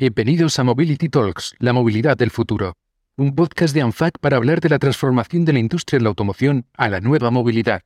[0.00, 2.72] Bienvenidos a Mobility Talks, la movilidad del futuro.
[3.18, 6.64] Un podcast de ANFAC para hablar de la transformación de la industria de la automoción
[6.72, 7.82] a la nueva movilidad.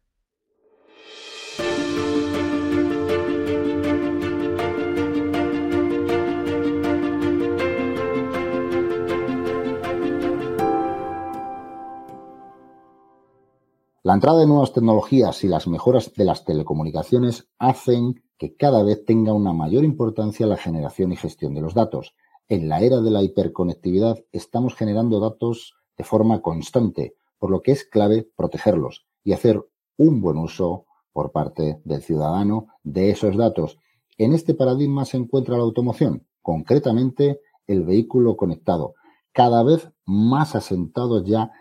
[14.06, 19.02] La entrada de nuevas tecnologías y las mejoras de las telecomunicaciones hacen que cada vez
[19.06, 22.14] tenga una mayor importancia la generación y gestión de los datos.
[22.46, 27.72] En la era de la hiperconectividad estamos generando datos de forma constante, por lo que
[27.72, 29.64] es clave protegerlos y hacer
[29.96, 33.78] un buen uso por parte del ciudadano de esos datos.
[34.18, 38.96] En este paradigma se encuentra la automoción, concretamente el vehículo conectado,
[39.32, 41.52] cada vez más asentado ya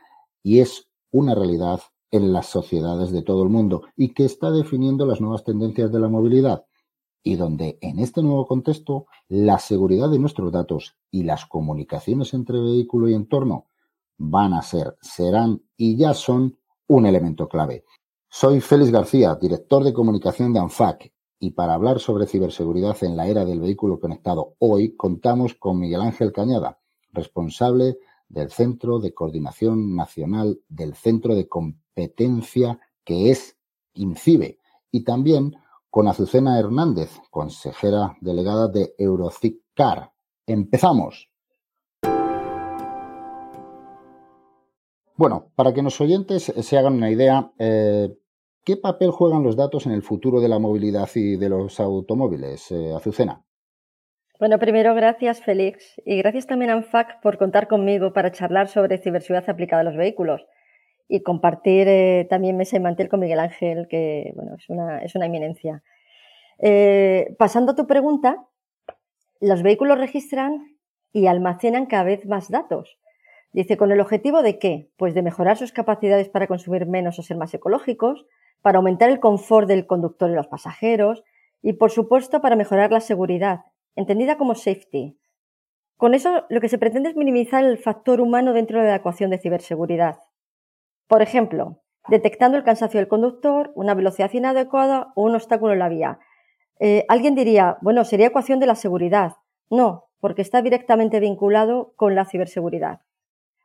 [0.42, 1.80] y es una realidad
[2.14, 6.00] en las sociedades de todo el mundo y que está definiendo las nuevas tendencias de
[6.00, 6.64] la movilidad
[7.24, 12.60] y donde en este nuevo contexto la seguridad de nuestros datos y las comunicaciones entre
[12.60, 13.66] vehículo y entorno
[14.20, 16.56] van a ser, serán y ya son
[16.88, 17.84] un elemento clave.
[18.30, 23.28] Soy Félix García, director de comunicación de ANFAC y para hablar sobre ciberseguridad en la
[23.28, 26.80] era del vehículo conectado hoy contamos con Miguel Ángel Cañada,
[27.12, 27.98] responsable
[28.34, 33.58] del Centro de Coordinación Nacional del Centro de Competencia que es
[33.94, 34.58] INCIBE
[34.92, 35.56] y también
[35.90, 40.12] con Azucena Hernández, consejera delegada de Eurocicar.
[40.48, 41.30] Empezamos.
[45.16, 48.18] Bueno, para que los oyentes se hagan una idea, eh,
[48.64, 52.72] ¿qué papel juegan los datos en el futuro de la movilidad y de los automóviles,
[52.72, 53.46] eh, Azucena?
[54.44, 58.98] Bueno, primero gracias Félix y gracias también a ANFAC por contar conmigo para charlar sobre
[58.98, 60.46] ciberseguridad aplicada a los vehículos
[61.08, 65.16] y compartir eh, también mesa y mantel con Miguel Ángel, que bueno, es una, es
[65.16, 65.82] una eminencia.
[66.60, 68.46] Eh, pasando a tu pregunta,
[69.40, 70.76] los vehículos registran
[71.14, 73.00] y almacenan cada vez más datos.
[73.54, 74.90] Dice, ¿con el objetivo de qué?
[74.98, 78.26] Pues de mejorar sus capacidades para consumir menos o ser más ecológicos,
[78.62, 81.24] para aumentar el confort del conductor y los pasajeros,
[81.62, 83.62] y por supuesto para mejorar la seguridad,
[83.96, 85.18] entendida como safety.
[85.98, 89.30] Con eso lo que se pretende es minimizar el factor humano dentro de la ecuación
[89.30, 90.20] de ciberseguridad.
[91.08, 95.90] Por ejemplo, detectando el cansancio del conductor, una velocidad inadecuada o un obstáculo en la
[95.90, 96.20] vía.
[96.80, 99.38] Eh, alguien diría, bueno, sería ecuación de la seguridad.
[99.70, 103.02] No, porque está directamente vinculado con la ciberseguridad.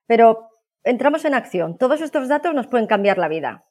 [0.06, 0.48] Pero
[0.84, 1.76] entramos en acción.
[1.76, 3.64] Todos estos datos nos pueden cambiar la vida,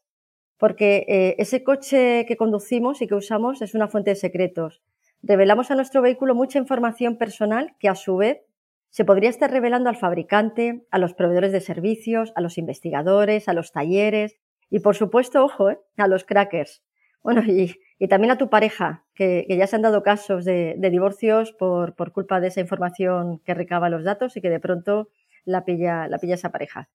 [0.58, 4.82] porque eh, ese coche que conducimos y que usamos es una fuente de secretos
[5.22, 8.42] revelamos a nuestro vehículo mucha información personal que a su vez
[8.90, 13.54] se podría estar revelando al fabricante, a los proveedores de servicios, a los investigadores, a
[13.54, 14.38] los talleres
[14.70, 15.80] y por supuesto, ojo, ¿eh?
[15.98, 16.84] a los crackers.
[17.24, 17.76] Bueno, y,
[18.08, 22.40] también a tu pareja, que, ya se han dado casos de, divorcios por, por, culpa
[22.40, 25.10] de esa información que recaba los datos y que de pronto
[25.44, 26.90] la pilla, la pilla esa pareja.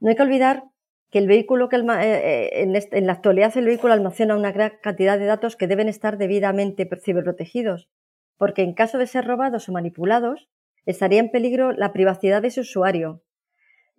[0.00, 0.64] No hay que olvidar
[1.10, 5.18] que el vehículo que eh, eh, en, la actualidad el vehículo almacena una gran cantidad
[5.18, 7.88] de datos que deben estar debidamente ciberprotegidos,
[8.36, 10.48] porque en caso de ser robados o manipulados,
[10.84, 13.22] estaría en peligro la privacidad de su usuario.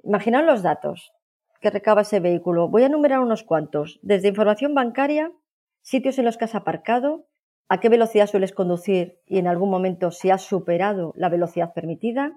[0.03, 1.11] Imaginaos los datos
[1.61, 2.69] que recaba ese vehículo.
[2.69, 5.31] Voy a enumerar unos cuantos, desde información bancaria,
[5.81, 7.27] sitios en los que has aparcado,
[7.67, 12.33] a qué velocidad sueles conducir y en algún momento si has superado la velocidad permitida,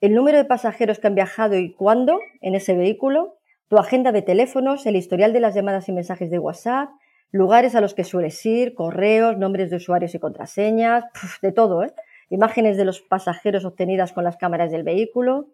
[0.00, 3.38] el número de pasajeros que han viajado y cuándo en ese vehículo,
[3.68, 6.90] tu agenda de teléfonos, el historial de las llamadas y mensajes de WhatsApp,
[7.30, 11.04] lugares a los que sueles ir, correos, nombres de usuarios y contraseñas,
[11.42, 11.92] de todo, ¿eh?
[12.30, 15.48] imágenes de los pasajeros obtenidas con las cámaras del vehículo.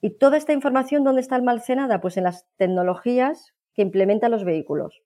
[0.00, 2.00] ¿Y toda esta información dónde está almacenada?
[2.00, 5.02] Pues en las tecnologías que implementan los vehículos.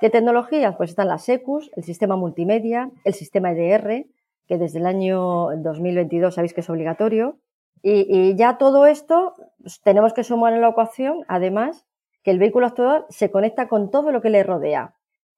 [0.00, 0.74] ¿Qué tecnologías?
[0.76, 4.06] Pues están las ECUS, el sistema multimedia, el sistema EDR,
[4.46, 7.38] que desde el año 2022 sabéis que es obligatorio,
[7.86, 11.86] y, ya todo esto pues, tenemos que sumar en la ecuación, además,
[12.22, 14.94] que el vehículo actual se conecta con todo lo que le rodea.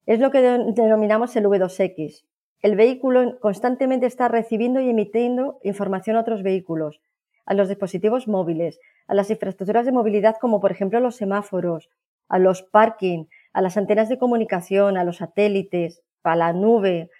[0.06, 2.24] Es lo que denominamos el V2X.
[2.62, 7.00] El vehículo constantemente está recibiendo y emitiendo información a otros vehículos,
[7.44, 8.78] a los dispositivos móviles,
[9.08, 11.90] a las infraestructuras de movilidad como por ejemplo los semáforos,
[12.28, 17.10] a los parking, a las antenas de comunicación, a los satélites, a la nube,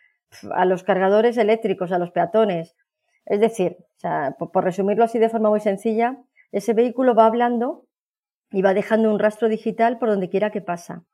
[0.52, 2.76] a los cargadores eléctricos, a los peatones.
[3.26, 3.76] Es decir,
[4.38, 6.18] por resumirlo así de forma muy sencilla,
[6.52, 7.86] ese vehículo va hablando
[8.50, 11.04] y va dejando un rastro digital por donde quiera que pasa.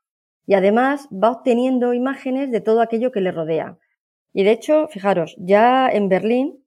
[0.45, 3.77] Y además va obteniendo imágenes de todo aquello que le rodea.
[4.33, 6.63] Y de hecho, fijaros, ya en Berlín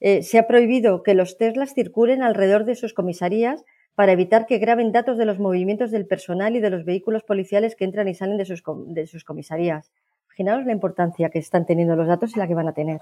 [0.00, 4.58] eh, se ha prohibido que los Teslas circulen alrededor de sus comisarías para evitar que
[4.58, 8.14] graben datos de los movimientos del personal y de los vehículos policiales que entran y
[8.14, 9.92] salen de sus, de sus comisarías.
[10.26, 13.00] Imaginaos la importancia que están teniendo los datos y la que van a tener.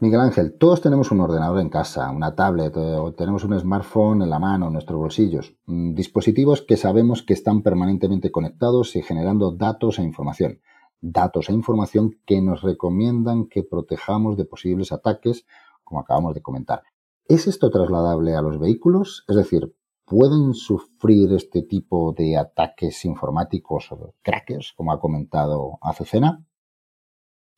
[0.00, 4.22] Miguel Ángel, todos tenemos un ordenador en casa, una tablet eh, o tenemos un smartphone
[4.22, 5.56] en la mano, en nuestros bolsillos.
[5.66, 10.60] Mm, dispositivos que sabemos que están permanentemente conectados y generando datos e información.
[11.00, 15.46] Datos e información que nos recomiendan que protejamos de posibles ataques,
[15.82, 16.82] como acabamos de comentar.
[17.24, 19.24] ¿Es esto trasladable a los vehículos?
[19.26, 19.74] Es decir,
[20.04, 26.44] ¿pueden sufrir este tipo de ataques informáticos o crackers, como ha comentado Azucena?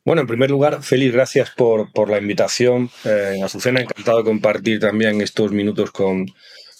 [0.04, 2.90] Bueno, en primer lugar, Félix, gracias por, por la invitación.
[3.04, 6.26] Eh, Azucena, encantado de compartir también estos minutos con,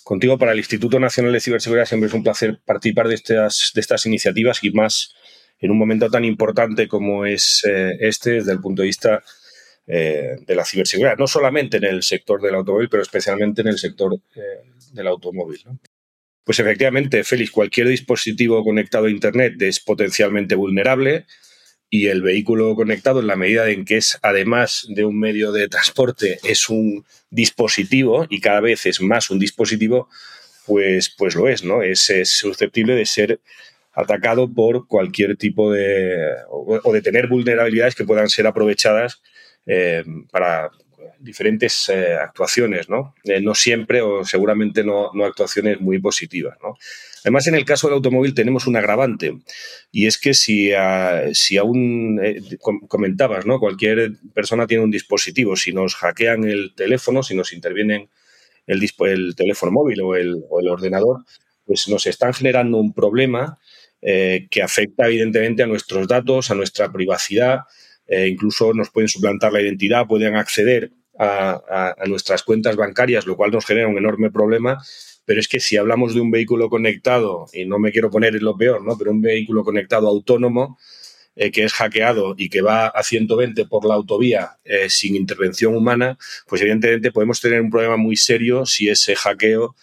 [0.05, 0.39] contigo.
[0.39, 4.07] Para el Instituto Nacional de Ciberseguridad siempre es un placer participar de estas, de estas
[4.07, 5.15] iniciativas y más
[5.61, 9.23] en un momento tan importante como es eh, este desde el punto de vista
[9.87, 13.79] eh, de la ciberseguridad, no solamente en el sector del automóvil, pero especialmente en el
[13.79, 14.41] sector eh,
[14.93, 15.63] del automóvil.
[16.45, 21.27] Pues efectivamente, Félix, cualquier dispositivo conectado a Internet es potencialmente vulnerable
[21.91, 25.69] y el vehículo conectado en la medida en que es, además de un medio de
[25.69, 30.09] transporte, es un dispositivo y cada vez es más un dispositivo,
[30.67, 31.83] pues, pues lo es, ¿no?
[31.83, 33.41] Es, susceptible de ser
[33.93, 36.17] atacado por cualquier tipo de...
[36.49, 39.21] o, de tener vulnerabilidades que puedan ser aprovechadas
[39.67, 40.71] eh, para
[41.19, 43.15] diferentes eh, actuaciones, ¿no?
[43.25, 46.77] Eh, no siempre o seguramente no, no actuaciones muy positivas, ¿no?
[47.23, 49.39] Además, en el caso del automóvil tenemos un agravante
[49.93, 50.71] y es que si,
[51.33, 52.41] si aún eh,
[52.89, 53.59] comentabas, ¿no?
[53.59, 58.09] Cualquier persona tiene un dispositivo, si nos hackean el teléfono, si nos intervienen
[58.67, 61.25] el, el teléfono móvil o el, ordenador,
[61.65, 63.59] pues nos están generando un problema
[64.01, 67.61] eh, que afecta evidentemente a nuestros datos, a nuestra privacidad,
[68.07, 73.37] eh, incluso nos pueden suplantar la identidad, pueden acceder a, a, nuestras cuentas bancarias, lo
[73.37, 74.79] cual nos genera un enorme problema
[75.31, 78.43] pero es que si hablamos de un vehículo conectado, y no me quiero poner en
[78.43, 78.99] lo peor, ¿no?
[78.99, 80.77] Pero un vehículo conectado autónomo,
[81.37, 85.77] eh, que es hackeado y que va a 120 por la autovía eh, sin intervención
[85.77, 86.19] humana,
[86.49, 89.77] pues evidentemente podemos tener un problema muy serio si ese hackeo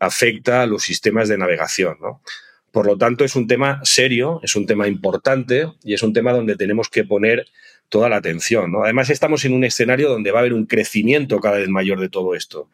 [0.00, 2.20] afecta a los sistemas de navegación, ¿no?
[2.72, 6.32] Por lo tanto, es un tema serio, es un tema importante y es un tema
[6.32, 7.46] donde tenemos que poner
[7.88, 8.72] toda la atención.
[8.72, 8.82] ¿no?
[8.82, 12.08] Además, estamos en un escenario donde va a haber un crecimiento cada vez mayor de
[12.08, 12.68] todo esto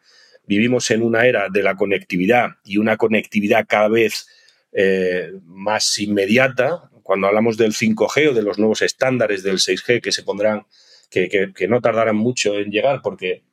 [0.47, 4.27] vivimos en una era de la conectividad y una conectividad cada vez
[4.71, 6.89] eh, más inmediata.
[7.03, 10.65] Cuando hablamos del 5G o de los nuevos estándares del 6G que se pondrán,
[11.09, 13.43] que, no tardarán mucho en llegar, porque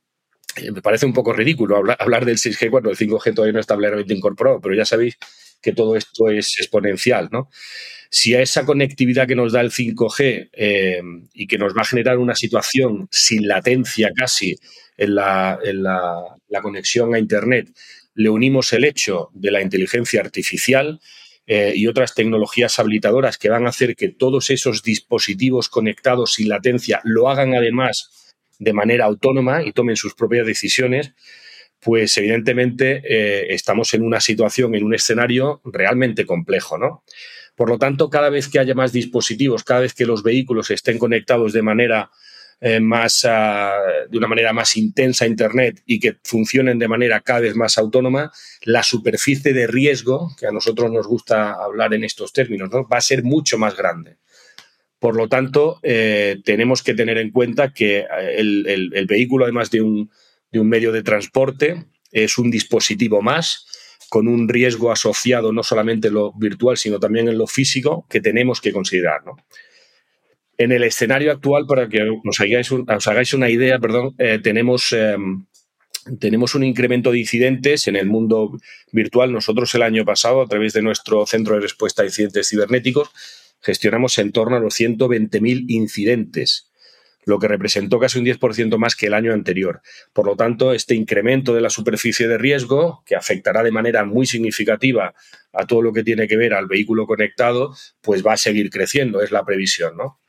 [0.57, 3.77] eh, me parece un poco ridículo hablar, del 6G cuando el 5G todavía no está
[3.77, 5.17] plenamente incorporado, pero ya sabéis
[5.61, 7.49] que todo esto es exponencial, ¿no?
[8.11, 11.01] Si a esa conectividad que nos da el 5G eh,
[11.33, 14.57] y que nos va a generar una situación sin latencia casi
[14.99, 15.59] en la,
[16.61, 17.71] conexión a Internet,
[18.15, 21.01] le unimos el hecho de la inteligencia artificial
[21.47, 26.49] eh, y otras tecnologías habilitadoras que van a hacer que todos esos dispositivos conectados sin
[26.49, 31.15] latencia lo hagan además de manera autónoma y tomen sus propias decisiones,
[31.81, 37.03] pues evidentemente eh, estamos en una situación, en un escenario realmente complejo, ¿no?
[37.57, 40.99] Por lo tanto, cada vez que haya más dispositivos, cada vez que los vehículos estén
[40.99, 42.11] conectados de manera
[42.65, 43.77] eh, más, ah,
[44.09, 48.31] de una manera más intensa Internet y que funcionen de manera cada vez más autónoma,
[48.63, 53.01] la superficie de riesgo, que a nosotros nos gusta hablar en estos términos, va a
[53.01, 54.19] ser mucho más grande.
[55.01, 59.83] Por lo tanto, eh, tenemos que tener en cuenta que eh, el, vehículo, además de
[59.83, 60.13] un,
[60.53, 63.67] de un medio de transporte, es un dispositivo más
[64.09, 68.21] con un riesgo asociado no solamente en lo virtual, sino también en lo físico que
[68.21, 69.25] tenemos que considerar.
[69.25, 69.37] ¿no?
[70.63, 75.45] En el escenario actual, para que os hagáis, una idea, perdón, eh, tenemos, em,
[76.21, 78.57] tenemos un incremento de incidentes en el mundo
[78.93, 79.33] virtual.
[79.33, 83.11] Nosotros el año pasado, a través de nuestro Centro de Respuesta a Incidentes Cibernéticos,
[83.61, 86.71] gestionamos en torno a los 120.000 incidentes
[87.25, 89.81] lo que representó casi un 10% más que el año anterior.
[90.13, 94.27] Por lo tanto, este incremento de la superficie de riesgo, que afectará de manera muy
[94.27, 95.15] significativa
[95.53, 99.23] a todo lo que tiene que ver al vehículo conectado, pues va a seguir creciendo,
[99.23, 100.21] es la previsión, ¿no?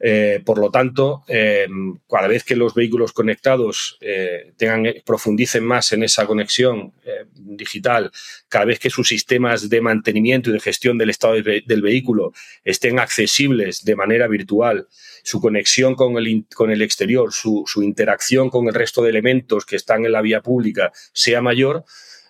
[0.00, 1.66] Eh, por lo tanto, eh,
[2.10, 6.92] cada vez que los vehículos conectados eh, tengan, profundicen más en esa conexión
[7.32, 8.10] digital,
[8.48, 12.32] cada vez que sus sistemas de mantenimiento y de gestión del estado del vehículo
[12.64, 14.88] estén accesibles de manera virtual,
[15.22, 19.64] su conexión con el, con el exterior, su, su interacción con el resto de elementos
[19.64, 21.84] que están en la vía pública sea mayor,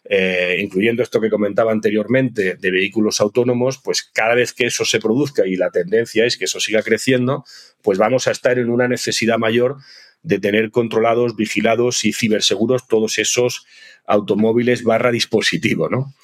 [0.07, 5.01] eh, incluyendo esto que comentaba anteriormente de vehículos autónomos, pues cada vez que eso se
[5.01, 7.45] produzca y la tendencia es que eso siga creciendo,
[7.83, 9.77] pues vamos a estar en una necesidad mayor
[10.23, 13.67] de tener controlados, vigilados y ciberseguros todos esos
[14.07, 16.15] automóviles barra dispositivo, ¿no?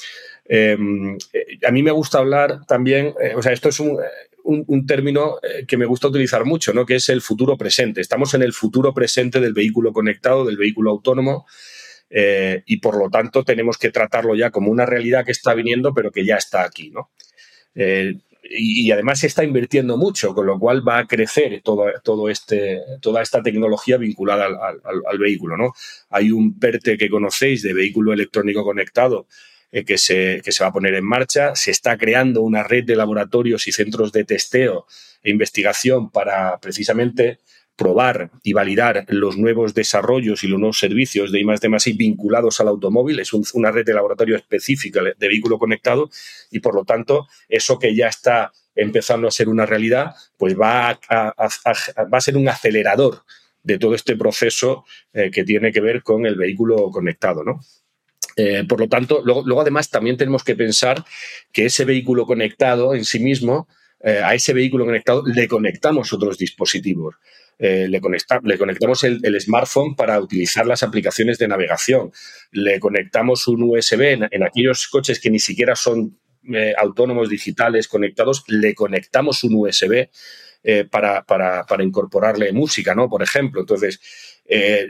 [0.45, 3.99] Em, eh, a mí me gusta hablar también, eh, o sea, esto es un,
[4.43, 5.37] un, término
[5.69, 6.85] que me gusta utilizar mucho, ¿no?
[6.85, 8.01] Que es el futuro presente.
[8.01, 11.47] Estamos en el futuro presente del vehículo conectado, del vehículo autónomo.
[12.11, 15.95] Eh, y por lo tanto tenemos que tratarlo ya como una realidad que está viniendo,
[15.95, 17.11] pero que ya está aquí, ¿no?
[17.75, 18.14] Eh,
[18.52, 22.81] y, además se está invirtiendo mucho, con lo cual va a crecer todo, todo este,
[23.00, 25.73] toda esta tecnología vinculada al, vehículo, ¿no?
[26.09, 29.29] Hay un PERTE que conocéis de vehículo electrónico conectado
[29.71, 31.55] eh, que, se, que se va a poner en marcha.
[31.55, 34.87] Se está creando una red de laboratorios y centros de testeo
[35.23, 37.38] e investigación para precisamente
[37.81, 43.19] probar y validar los nuevos desarrollos y los nuevos servicios de I+D+I vinculados al automóvil.
[43.21, 46.11] Es una red de laboratorio específica de vehículo conectado
[46.51, 50.91] y, por lo tanto, eso que ya está empezando a ser una realidad, pues va
[51.09, 53.25] a, va a ser un acelerador
[53.63, 54.85] de todo este proceso
[55.15, 57.61] eh, que tiene que ver con el vehículo conectado, ¿no?
[58.37, 61.03] Eh, por lo tanto, luego, luego, además también tenemos que pensar
[61.51, 63.69] que ese vehículo conectado en sí mismo,
[64.03, 67.15] eh, a ese vehículo conectado le conectamos otros dispositivos.
[67.62, 68.00] Eh, le,
[68.43, 72.11] le, conectamos el, smartphone para utilizar las aplicaciones de navegación,
[72.52, 76.19] le conectamos un USB en, aquellos coches que ni siquiera son
[76.55, 80.09] eh, autónomos digitales conectados, le conectamos un USB
[80.62, 83.11] eh, para, para, para, incorporarle música, ¿no?
[83.11, 84.00] Por ejemplo, entonces,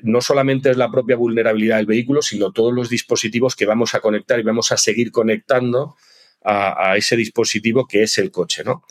[0.05, 4.01] no solamente es la propia vulnerabilidad del vehículo, sino todos los dispositivos que vamos a
[4.01, 5.97] conectar y vamos a seguir conectando
[6.43, 8.85] a, a ese dispositivo que es el coche, ¿no?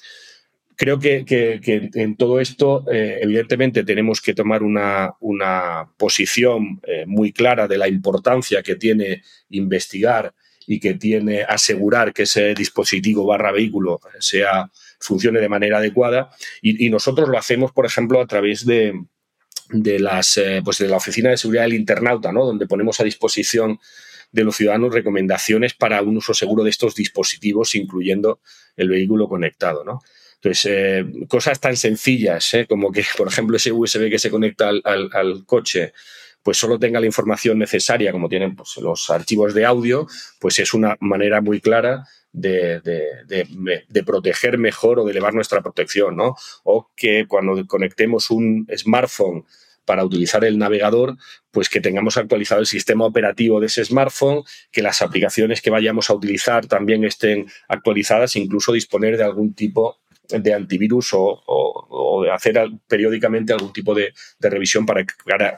[0.79, 1.59] Creo que,
[1.93, 5.13] en todo esto, eh, evidentemente, tenemos que tomar una,
[5.97, 10.33] posición eh, muy clara de la importancia que tiene investigar
[10.65, 14.71] y que tiene asegurar que ese dispositivo barra vehículo sea,
[15.01, 16.31] funcione de manera adecuada.
[16.61, 18.93] Y, nosotros lo hacemos, por ejemplo, a través de,
[19.99, 22.45] las, eh, pues de la Oficina de Seguridad del Internauta, ¿no?
[22.45, 23.79] donde ponemos a disposición
[24.31, 28.39] de los ciudadanos recomendaciones para un uso seguro de estos dispositivos, incluyendo
[28.77, 29.83] el vehículo conectado.
[29.83, 29.99] ¿no?
[30.41, 32.65] Entonces, eh, cosas tan sencillas ¿eh?
[32.67, 35.93] como que, por ejemplo, ese USB que se conecta al, coche,
[36.41, 40.07] pues solo tenga la información necesaria, como tienen pues, los archivos de audio,
[40.39, 46.15] pues es una manera muy clara de, de, proteger mejor o de elevar nuestra protección,
[46.15, 46.35] ¿no?
[46.63, 49.45] O que cuando conectemos un smartphone
[49.83, 51.17] para utilizar el navegador,
[51.51, 56.09] pues que tengamos actualizado el sistema operativo de ese smartphone, que las aplicaciones que vayamos
[56.09, 59.97] a utilizar también estén actualizadas, incluso disponer de algún tipo
[60.29, 65.05] de antivirus o, de hacer periódicamente algún tipo de, revisión para,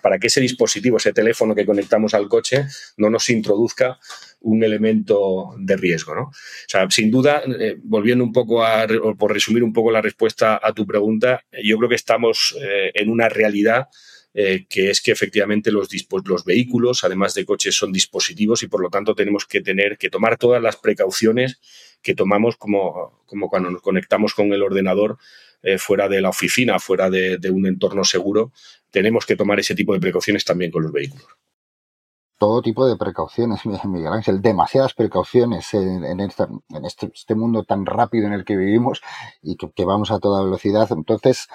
[0.01, 2.65] para, que ese dispositivo, ese teléfono que conectamos al coche,
[2.97, 3.99] no nos introduzca
[4.41, 6.15] un elemento de riesgo.
[6.15, 6.21] ¿no?
[6.23, 6.33] O
[6.67, 10.59] sea, sin duda, eh, volviendo un poco a, o por resumir un poco la respuesta
[10.61, 13.87] a tu pregunta, yo creo que estamos eh, en una realidad
[14.33, 15.89] eh, que es que efectivamente los,
[16.25, 20.09] los vehículos, además de coches, son dispositivos y por lo tanto tenemos que tener que
[20.09, 21.59] tomar todas las precauciones
[22.01, 25.17] que tomamos como, cuando nos conectamos con el ordenador
[25.63, 28.51] eh, fuera de la oficina, fuera de, un entorno seguro.
[28.89, 31.27] Tenemos que tomar ese tipo de precauciones también con los vehículos
[32.37, 36.47] todo tipo de precauciones, Miguel Ángel, demasiadas precauciones en, este,
[37.13, 39.03] este, mundo tan rápido en el que vivimos
[39.43, 40.87] y que, vamos a toda velocidad.
[40.89, 41.49] Entonces,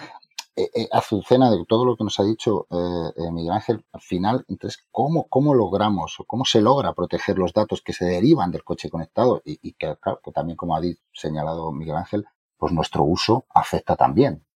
[0.57, 4.45] eh, eh, Azucena, de todo lo que nos ha dicho eh, Miguel Ángel, al final,
[4.49, 8.65] entonces, ¿cómo, ¿cómo logramos o cómo se logra proteger los datos que se derivan del
[8.65, 9.43] coche conectado?
[9.45, 10.81] Y, que, que también, como ha
[11.13, 12.25] señalado Miguel Ángel,
[12.57, 14.47] pues nuestro uso afecta también.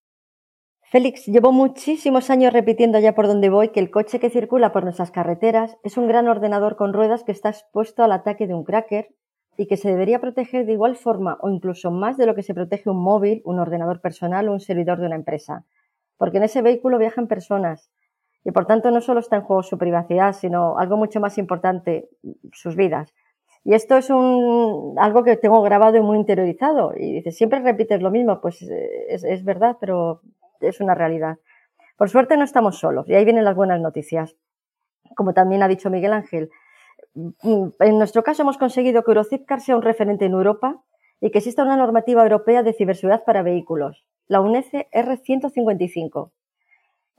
[0.80, 4.84] Félix, llevo muchísimos años repitiendo ya por donde voy que el coche que circula por
[4.84, 8.64] nuestras carreteras es un gran ordenador con ruedas que está expuesto al ataque de un
[8.64, 9.14] cracker
[9.58, 12.54] y que se debería proteger de igual forma o incluso más de lo que se
[12.54, 15.66] protege un móvil, un ordenador personal o un servidor de una empresa
[16.20, 17.90] porque en ese vehículo viajan personas
[18.44, 22.10] y por tanto no solo está en juego su privacidad, sino algo mucho más importante,
[22.52, 23.14] sus vidas.
[23.64, 26.92] Y esto es un, algo que tengo grabado y muy interiorizado.
[26.94, 30.20] Y dices, siempre repites lo mismo, pues eh, es, es verdad, pero
[30.60, 31.38] es una realidad.
[31.96, 34.36] Por suerte no estamos solos y ahí vienen las buenas noticias.
[35.16, 36.50] Como también ha dicho Miguel Ángel,
[37.14, 40.82] en nuestro caso hemos conseguido que Eurozipcar sea un referente en Europa
[41.20, 46.32] y que exista una normativa europea de ciberseguridad para vehículos, la UNECE R155.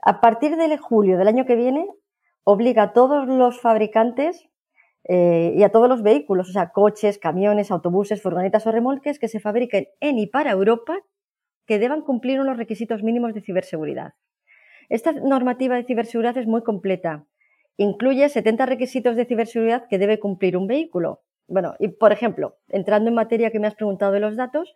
[0.00, 1.86] A partir de julio del año que viene,
[2.44, 4.48] obliga a todos los fabricantes
[5.04, 9.28] eh, y a todos los vehículos, o sea, coches, camiones, autobuses, furgonetas o remolques que
[9.28, 10.98] se fabriquen en y para Europa,
[11.66, 14.14] que deban cumplir unos requisitos mínimos de ciberseguridad.
[14.88, 17.24] Esta normativa de ciberseguridad es muy completa.
[17.76, 21.22] Incluye 70 requisitos de ciberseguridad que debe cumplir un vehículo.
[21.52, 24.74] Bueno, y por ejemplo, entrando en materia que me has preguntado de los datos,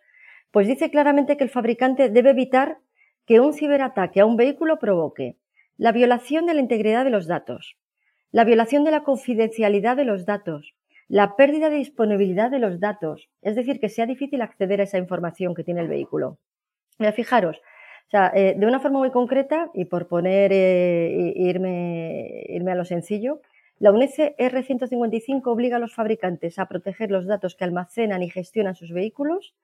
[0.51, 2.77] pues dice claramente que el fabricante debe evitar
[3.25, 5.37] que un ciberataque a un vehículo provoque
[5.75, 7.77] la violación de la integridad de los datos,
[8.31, 10.75] la violación de la confidencialidad de los datos,
[11.07, 14.99] la pérdida de disponibilidad de los datos, es decir, que sea difícil acceder a esa
[14.99, 16.37] información que tiene el vehículo.
[17.15, 17.59] fijaros,
[18.35, 23.41] eh, de una forma muy concreta y por poner eh, irme, irme a lo sencillo,
[23.79, 28.75] la UNECE R155 obliga a los fabricantes a proteger los datos que almacenan y gestionan
[28.75, 29.55] sus vehículos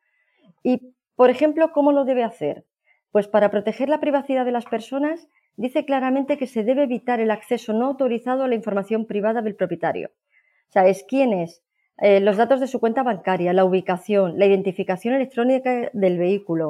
[0.62, 2.66] y, por ejemplo, ¿cómo lo debe hacer?
[3.12, 7.32] Pues para proteger la privacidad de las personas dice claramente que se debe evitar el
[7.32, 10.10] acceso no autorizado a la información privada del propietario.
[10.70, 11.64] O sea, es quién es,
[12.00, 16.70] eh, los datos de su cuenta bancaria, la ubicación, la identificación electrónica del vehículo.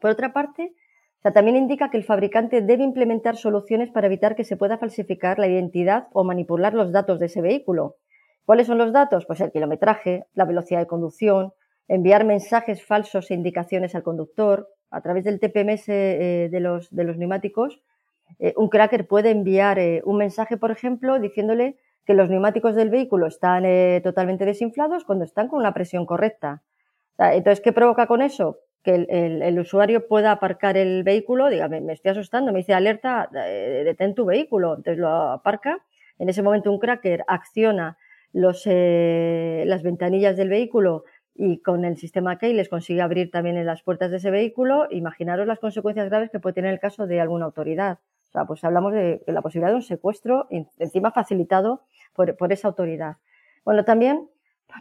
[0.00, 0.74] Por otra parte,
[1.32, 5.48] también indica que el fabricante debe implementar soluciones para evitar que se pueda falsificar la
[5.48, 7.96] identidad o manipular los datos de ese vehículo.
[8.44, 9.24] ¿Cuáles son los datos?
[9.24, 11.54] Pues el kilometraje, la velocidad de conducción,
[11.88, 17.82] enviar mensajes falsos e indicaciones al conductor, a través del TPMS eh, de, los, neumáticos,
[18.38, 22.90] eh, un cracker puede enviar eh, un mensaje, por ejemplo, diciéndole que los neumáticos del
[22.90, 23.64] vehículo están
[24.02, 26.62] totalmente desinflados cuando están con una presión correcta.
[27.16, 28.58] Entonces, ¿qué provoca con eso?
[28.84, 34.14] Que el, usuario pueda aparcar el vehículo, diga, me, estoy asustando, me dice alerta, detén
[34.14, 34.76] tu vehículo.
[34.76, 35.78] Entonces lo aparca.
[36.18, 37.96] En ese momento un cracker acciona
[38.32, 44.10] los, las ventanillas del vehículo y con el sistema les consigue abrir también las puertas
[44.10, 47.98] de ese vehículo, imaginaros las consecuencias graves que puede tener el caso de alguna autoridad.
[48.28, 50.46] O sea, pues hablamos de la posibilidad de un secuestro
[50.78, 51.82] encima facilitado
[52.14, 53.16] por, esa autoridad.
[53.64, 54.28] Bueno, también,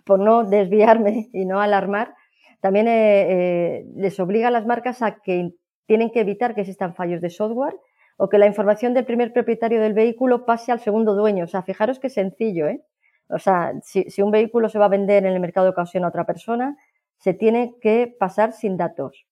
[0.05, 2.15] por no desviarme y no alarmar,
[2.63, 5.51] también eh, eh, les obliga a las marcas a que
[5.85, 7.75] tienen que evitar que existan fallos de software
[8.15, 11.43] o que la información del primer propietario del vehículo pase al segundo dueño.
[11.43, 12.81] O sea, fijaros qué sencillo, ¿eh?
[13.27, 16.07] O sea, si, un vehículo se va a vender en el mercado de ocasión a
[16.07, 16.77] otra persona,
[17.17, 19.25] se tiene que pasar sin datos.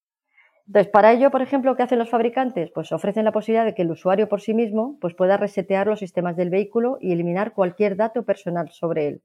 [0.67, 2.69] Entonces, para ello, por ejemplo, ¿qué hacen los fabricantes?
[2.71, 5.99] Pues ofrecen la posibilidad de que el usuario por sí mismo pues, pueda resetear los
[5.99, 9.21] sistemas del vehículo y eliminar cualquier dato personal sobre él.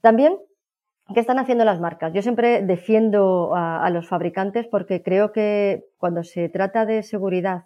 [0.00, 0.38] También,
[1.12, 2.12] ¿qué están haciendo las marcas?
[2.12, 7.64] Yo siempre defiendo a los fabricantes porque creo que cuando se trata de seguridad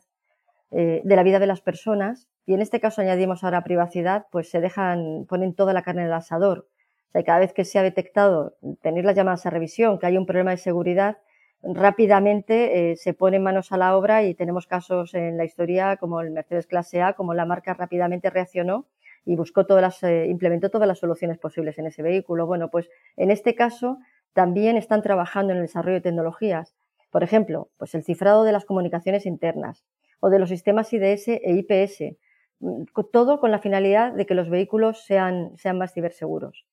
[0.71, 4.51] eh, de la vida de las personas y en este caso añadimos ahora privacidad, pues
[4.51, 6.67] se dejan, ponen toda la carne en el asador.
[7.09, 10.19] O sea, cada vez que se ha detectado, tener las llamadas a revisión, que hay
[10.19, 11.19] un problema de seguridad,
[11.63, 16.21] rápidamente eh, se ponen manos a la obra y tenemos casos en la historia como
[16.21, 18.87] el Mercedes Clase A, como la marca rápidamente reaccionó
[19.25, 22.47] y buscó todas las, eh, implementó todas las soluciones posibles en ese vehículo.
[22.47, 23.99] Bueno, pues en este caso
[24.33, 26.75] también están trabajando en el desarrollo de tecnologías.
[27.11, 29.85] Por ejemplo, pues el cifrado de las comunicaciones internas,
[30.21, 32.17] o de los sistemas IDS e IPS,
[32.61, 36.67] mm, todo con la finalidad de que los vehículos sean, sean más ciberseguros.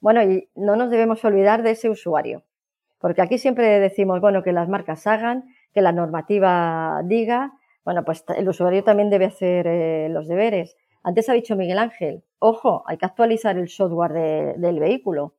[0.00, 2.44] Bueno, y no nos debemos olvidar de ese usuario,
[2.98, 7.52] porque aquí siempre decimos, bueno, que las marcas hagan, que la normativa diga,
[7.84, 10.76] bueno, pues el usuario también debe hacer eh, los deberes.
[11.02, 15.34] Antes ha dicho Miguel Ángel, ojo, hay que actualizar el software del vehículo.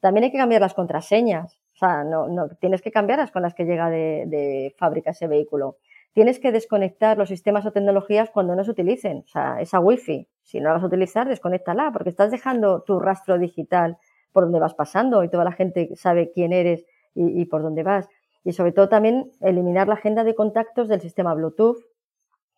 [0.00, 1.58] También hay que cambiar las contraseñas.
[1.74, 5.76] O sea, no, no tienes que cambiarlas con las que llega de, fábrica ese vehículo
[6.14, 9.24] tienes que desconectar los sistemas o tecnologías cuando no se utilicen.
[9.26, 13.00] O sea, esa wifi, si no la vas a utilizar, desconéctala, porque estás dejando tu
[13.00, 13.98] rastro digital
[14.32, 18.08] por donde vas pasando y toda la gente sabe quién eres y, por dónde vas.
[18.44, 21.78] Y sobre todo también eliminar la agenda de contactos del sistema Bluetooth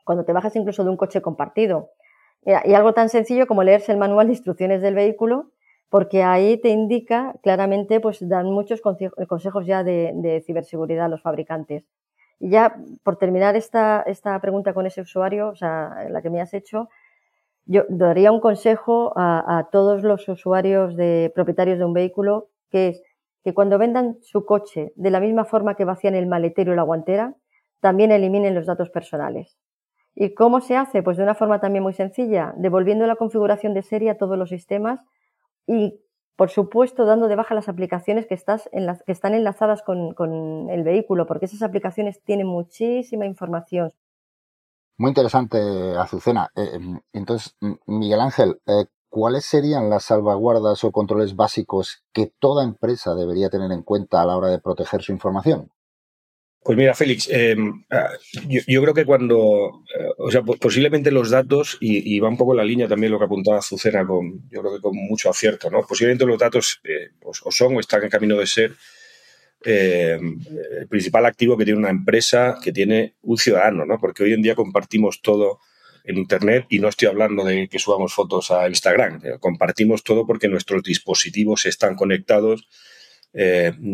[0.05, 1.91] cuando te bajas incluso de un coche compartido.
[2.47, 5.51] Y algo tan sencillo como leerse el manual de instrucciones del vehículo,
[5.91, 11.85] porque ahí te indica claramente, pues dan muchos consejos ya de, ciberseguridad a los fabricantes.
[12.39, 16.41] Y ya por terminar esta, esta pregunta con ese usuario, o sea, la que me
[16.41, 16.89] has hecho,
[17.65, 23.03] yo daría un consejo a, todos los usuarios de propietarios de un vehículo, que es
[23.43, 26.83] que cuando vendan su coche de la misma forma que vacían el maletero y la
[26.83, 27.35] guantera,
[27.81, 29.57] también eliminen los datos personales.
[30.19, 31.03] ¿Y cómo se hace?
[31.03, 34.49] Pues de una forma también muy sencilla, devolviendo la configuración de serie a todos los
[34.49, 35.01] sistemas
[35.67, 36.01] y
[36.37, 41.63] por supuesto, dando de baja las aplicaciones que, están enlazadas con, el vehículo, porque esas
[41.63, 43.95] aplicaciones tienen muchísima información.
[44.99, 45.59] Muy interesante,
[45.97, 46.51] Azucena.
[46.55, 46.79] Eh,
[47.15, 53.49] entonces, Miguel Ángel, eh, ¿cuáles serían las salvaguardas o controles básicos que toda empresa debería
[53.49, 55.71] tener en cuenta a la hora de proteger su información?
[56.67, 58.11] Pues mira, Félix, em, ah,
[58.49, 62.57] yo, creo que cuando, eh, o sea, posiblemente los datos, y, va un poco en
[62.57, 65.83] la línea también lo que apuntaba Azucena, con, yo creo que con mucho acierto, ¿no?
[65.87, 68.73] Posiblemente los datos eh, pues, o son o están en camino de ser
[69.65, 70.41] em,
[70.81, 74.01] el principal activo que tiene una empresa, que tiene un ciudadano, ¿no?
[74.01, 75.61] Porque hoy en día compartimos todo
[76.03, 80.27] en Internet y no estoy hablando de que subamos fotos a Instagram, eh, compartimos todo
[80.27, 82.67] porque nuestros dispositivos están conectados.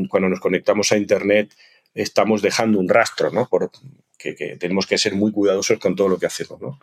[0.09, 1.53] cuando nos conectamos a Internet,
[1.95, 3.49] estamos dejando un rastro, ¿no?
[3.49, 3.71] Por,
[4.19, 6.79] que, tenemos que ser muy cuidadosos con todo lo que hacemos, ¿no?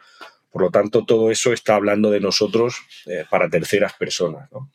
[0.52, 4.72] Por lo tanto, todo eso está hablando de nosotros eh, para terceras personas, ¿no?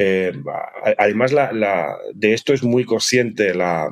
[0.00, 0.32] Eh,
[0.96, 1.32] además,
[2.14, 3.90] de esto es muy consciente la,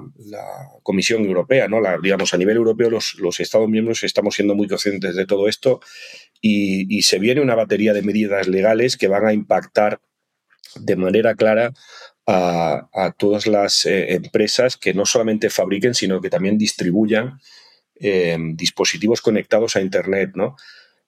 [0.84, 1.80] Comisión Europea, ¿no?
[2.00, 5.80] digamos, a nivel europeo los, Estados miembros estamos siendo muy conscientes de todo esto
[6.40, 10.00] y, se viene una batería de medidas legales que van a impactar
[10.76, 11.72] de manera clara
[12.26, 17.40] a, todas las eh, empresas que no solamente fabriquen, sino que también distribuyan
[18.00, 20.56] eh, dispositivos conectados a Internet, ¿no?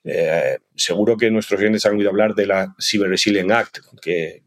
[0.04, 4.42] Eh, seguro que nuestros clientes han oído hablar de la Cyber Resilience Act, que,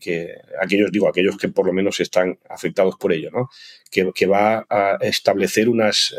[0.60, 3.50] aquellos, digo, aquellos que por lo menos están afectados por ello, ¿no?
[3.92, 6.16] que, va a establecer unas,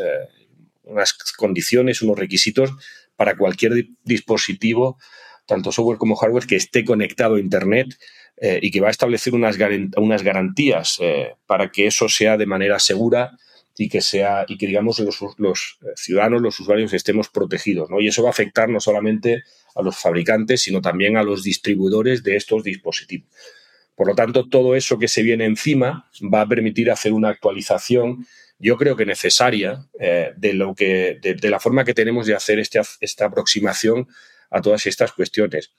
[0.83, 2.71] unas condiciones, unos requisitos
[3.17, 4.97] para cualquier dispositivo,
[5.45, 7.97] tanto software como hardware, que esté conectado a Internet
[8.37, 9.57] eh, y que va a establecer unas,
[9.97, 13.37] unas garantías eh, para que eso sea de manera segura
[13.77, 17.99] y que sea y que digamos los, los, ciudadanos, los usuarios estemos protegidos, ¿no?
[17.99, 19.43] Y eso va a afectar no solamente
[19.75, 23.29] a los fabricantes, sino también a los distribuidores de estos dispositivos.
[23.95, 28.25] Por lo tanto, todo eso que se viene encima va a permitir hacer una actualización,
[28.59, 32.59] yo creo que necesaria, eh, de lo que de, la forma que tenemos de hacer
[32.59, 34.07] este, esta aproximación
[34.49, 35.71] a todas estas cuestiones.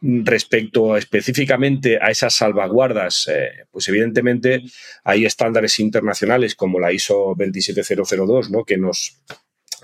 [0.00, 4.62] Respecto específicamente a esas salvaguardas, eh, pues evidentemente
[5.02, 8.64] hay estándares internacionales como la ISO 27002, ¿no?
[8.64, 9.20] que, nos,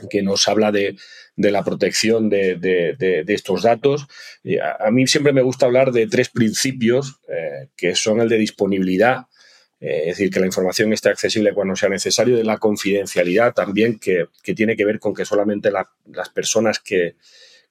[0.08, 0.96] que nos habla de,
[1.36, 4.06] la protección de, estos datos.
[4.78, 9.26] a, mí siempre me gusta hablar de tres principios, eh, que son el de disponibilidad,
[9.80, 13.98] eh, es decir, que la información esté accesible cuando sea necesario, de la confidencialidad también,
[13.98, 17.16] que, tiene que ver con que solamente las personas que,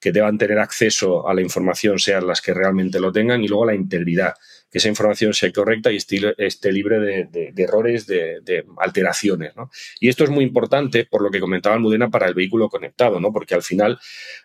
[0.03, 3.67] que deban tener acceso a la información sean las que realmente lo tengan y luego
[3.67, 4.33] la integridad,
[4.69, 9.53] que esa información sea correcta y esté, libre de, errores, de, alteraciones.
[10.01, 13.31] Y esto es muy importante, por lo que comentaba Almudena, para el vehículo conectado, ¿no?
[13.31, 13.97] porque al final,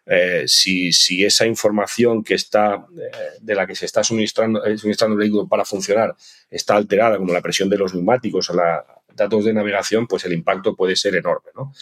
[0.06, 0.90] eh, si,
[1.24, 5.48] esa información que está, eh, de la que se está suministrando, eh, suministrando el vehículo
[5.48, 6.14] para funcionar
[6.48, 8.64] está alterada, como la presión de los neumáticos o los
[9.12, 11.50] datos de navegación, pues el impacto puede ser enorme.
[11.56, 11.72] ¿no?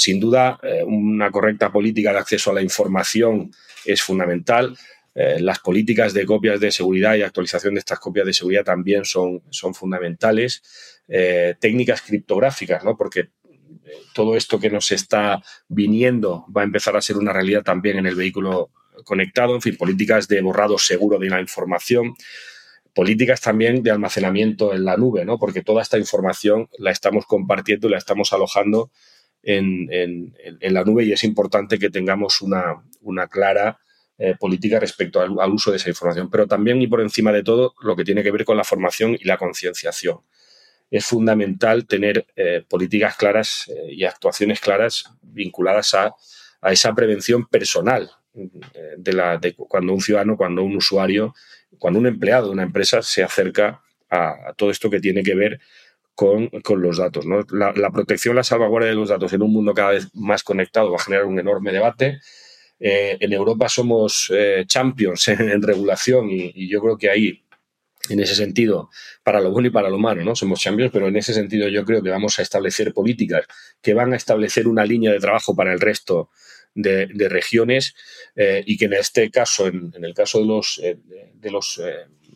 [0.00, 3.52] Sin duda, eh, una correcta política de acceso a la información
[3.84, 4.74] es fundamental.
[5.14, 9.04] Eh, las políticas de copias de seguridad y actualización de estas copias de seguridad también
[9.04, 10.62] son, son fundamentales.
[11.06, 12.96] Eh, técnicas criptográficas, ¿no?
[12.96, 13.28] porque
[14.14, 18.06] todo esto que nos está viniendo va a empezar a ser una realidad también en
[18.06, 18.70] el vehículo
[19.04, 19.54] conectado.
[19.54, 22.14] En fin, políticas de borrado seguro de la información
[22.94, 25.38] políticas también de almacenamiento en la nube, ¿no?
[25.38, 28.90] Porque toda esta información la estamos compartiendo y la estamos alojando
[29.42, 33.78] en, la nube y es importante que tengamos una, clara
[34.18, 36.30] eh, política respecto al, uso de esa información.
[36.30, 39.16] Pero también y por encima de todo lo que tiene que ver con la formación
[39.18, 40.20] y la concienciación.
[40.90, 46.14] Es fundamental tener eh, políticas claras eh, y actuaciones claras vinculadas a,
[46.62, 51.34] esa prevención personal de, la, de cuando un ciudadano, cuando un usuario,
[51.78, 55.58] cuando un empleado de una empresa se acerca a todo esto que tiene que ver
[56.14, 57.24] con, los datos.
[57.50, 60.96] La, protección, la salvaguardia de los datos en un mundo cada vez más conectado va
[60.96, 62.20] a generar un enorme debate.
[62.78, 67.44] Eh, en Europa somos eh, champions en, regulación y, yo creo que ahí,
[68.08, 68.90] en ese sentido,
[69.22, 70.34] para lo bueno y para lo malo, ¿no?
[70.34, 73.46] Somos champions, pero en ese sentido yo creo que vamos a establecer políticas
[73.82, 76.30] que van a establecer una línea de trabajo para el resto
[76.74, 77.94] de, regiones
[78.36, 81.80] eh, y que en este caso, en, el caso de los, de los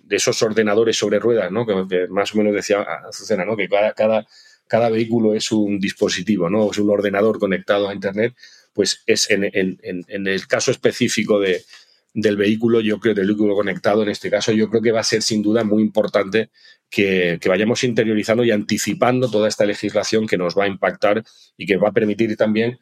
[0.07, 1.67] de esos ordenadores sobre ruedas, ¿no?
[1.67, 3.57] Que, más o menos decía Azucena, ¿no?
[3.57, 4.27] Que cada, cada,
[4.67, 6.71] cada, vehículo es un dispositivo, ¿no?
[6.71, 8.35] Es un ordenador conectado a Internet,
[8.73, 11.63] pues es en, en, el caso específico de,
[12.13, 15.05] del vehículo, yo creo, del vehículo conectado, en este caso, yo creo que va a
[15.05, 16.51] ser sin duda muy importante
[16.91, 21.25] que, vayamos interiorizando y anticipando toda esta legislación que nos va a impactar
[21.57, 22.79] y que va a permitir también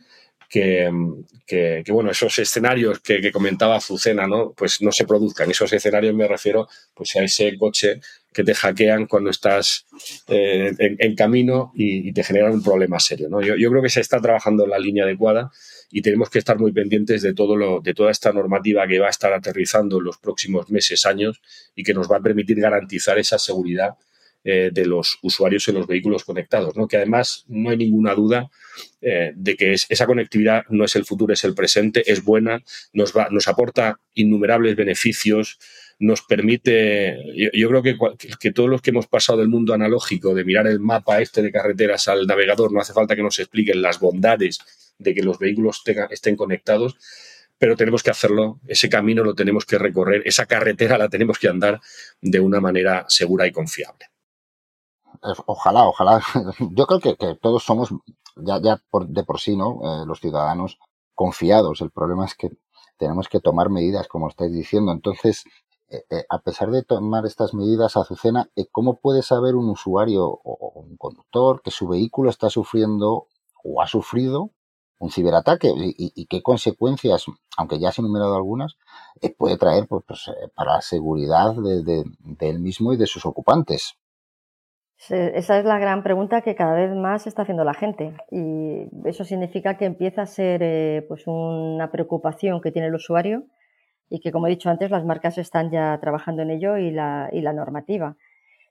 [0.53, 4.53] que, bueno, esos escenarios que, comentaba Azucena, ¿no?
[4.53, 5.51] Pues no se produzcan.
[5.51, 8.01] Esos escenarios me refiero pues a ese coche
[8.35, 9.87] que te hackean cuando estás
[10.29, 13.41] eh, en, camino y, te generan un problema serio, ¿no?
[13.41, 15.51] Yo, creo que se está trabajando en la línea adecuada
[15.91, 19.07] y tenemos que estar muy pendientes de, todo lo, de toda esta normativa que va
[19.07, 21.41] a estar aterrizando en los próximos meses, años
[21.75, 23.97] y que nos va a permitir garantizar esa seguridad
[24.45, 26.89] eh, de los usuarios en los vehículos conectados, ¿no?
[26.89, 28.51] que además no hay ninguna duda
[29.01, 32.61] eh, de que esa conectividad no es el futuro, es el presente, es buena,
[32.93, 33.15] nos,
[33.47, 35.61] aporta innumerables beneficios,
[36.01, 37.19] nos permite,
[37.53, 41.21] yo, creo que, todos los que hemos pasado del mundo analógico, de mirar el mapa
[41.21, 44.59] este de carreteras al navegador, no hace falta que nos expliquen las bondades
[44.99, 46.97] de que los vehículos estén conectados,
[47.59, 51.47] pero tenemos que hacerlo, ese camino lo tenemos que recorrer, esa carretera la tenemos que
[51.47, 51.81] andar
[52.21, 54.12] de una manera segura y confiable
[55.47, 56.23] ojalá, ojalá.
[56.71, 57.91] Yo creo que, todos somos
[58.37, 59.81] ya, ya por, de por sí, ¿no?
[59.83, 60.79] Eh, los ciudadanos
[61.15, 61.81] confiados.
[61.81, 62.51] El problema es que
[62.99, 64.93] tenemos que tomar medidas, como estáis diciendo.
[64.93, 65.45] Entonces,
[65.89, 70.73] eh, eh, a pesar de tomar estas medidas, Azucena, ¿cómo puede saber un usuario o,
[70.75, 73.29] un conductor que su vehículo está sufriendo
[73.65, 74.51] o ha sufrido
[74.99, 77.25] un ciberataque y, qué consecuencias,
[77.57, 78.77] aunque ya se han enumerado algunas,
[79.37, 82.05] puede traer pues, pues para la seguridad de
[82.39, 83.97] él mismo y de sus ocupantes?
[85.11, 89.25] Esa es la gran pregunta que cada vez más está haciendo la gente y eso
[89.25, 93.43] significa que empieza a ser eh, pues una preocupación que tiene el usuario
[94.09, 97.29] y que, como he dicho antes, las marcas están ya trabajando en ello y la,
[97.33, 98.17] y la normativa.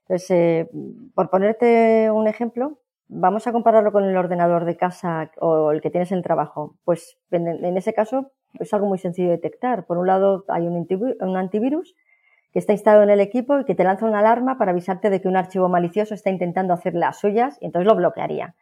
[0.02, 0.70] Entonces, eh,
[1.14, 5.90] por ponerte un ejemplo, vamos a compararlo con el ordenador de casa o el que
[5.90, 6.76] tienes en el trabajo.
[6.84, 9.84] Pues en, en ese caso es algo muy sencillo de detectar.
[9.84, 11.94] Por un lado, hay un antivirus
[12.52, 15.20] que está instalado en el equipo y que te lanza una alarma para avisarte de
[15.20, 18.54] que un archivo malicioso está intentando hacer las suyas y entonces lo bloquearía.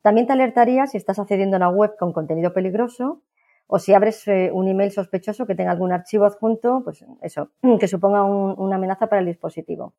[0.00, 3.22] También te alertaría si estás accediendo a una web con contenido peligroso
[3.66, 7.88] o si abres eh, un email sospechoso que tenga algún archivo adjunto, pues eso, que
[7.88, 9.94] suponga una amenaza para el dispositivo.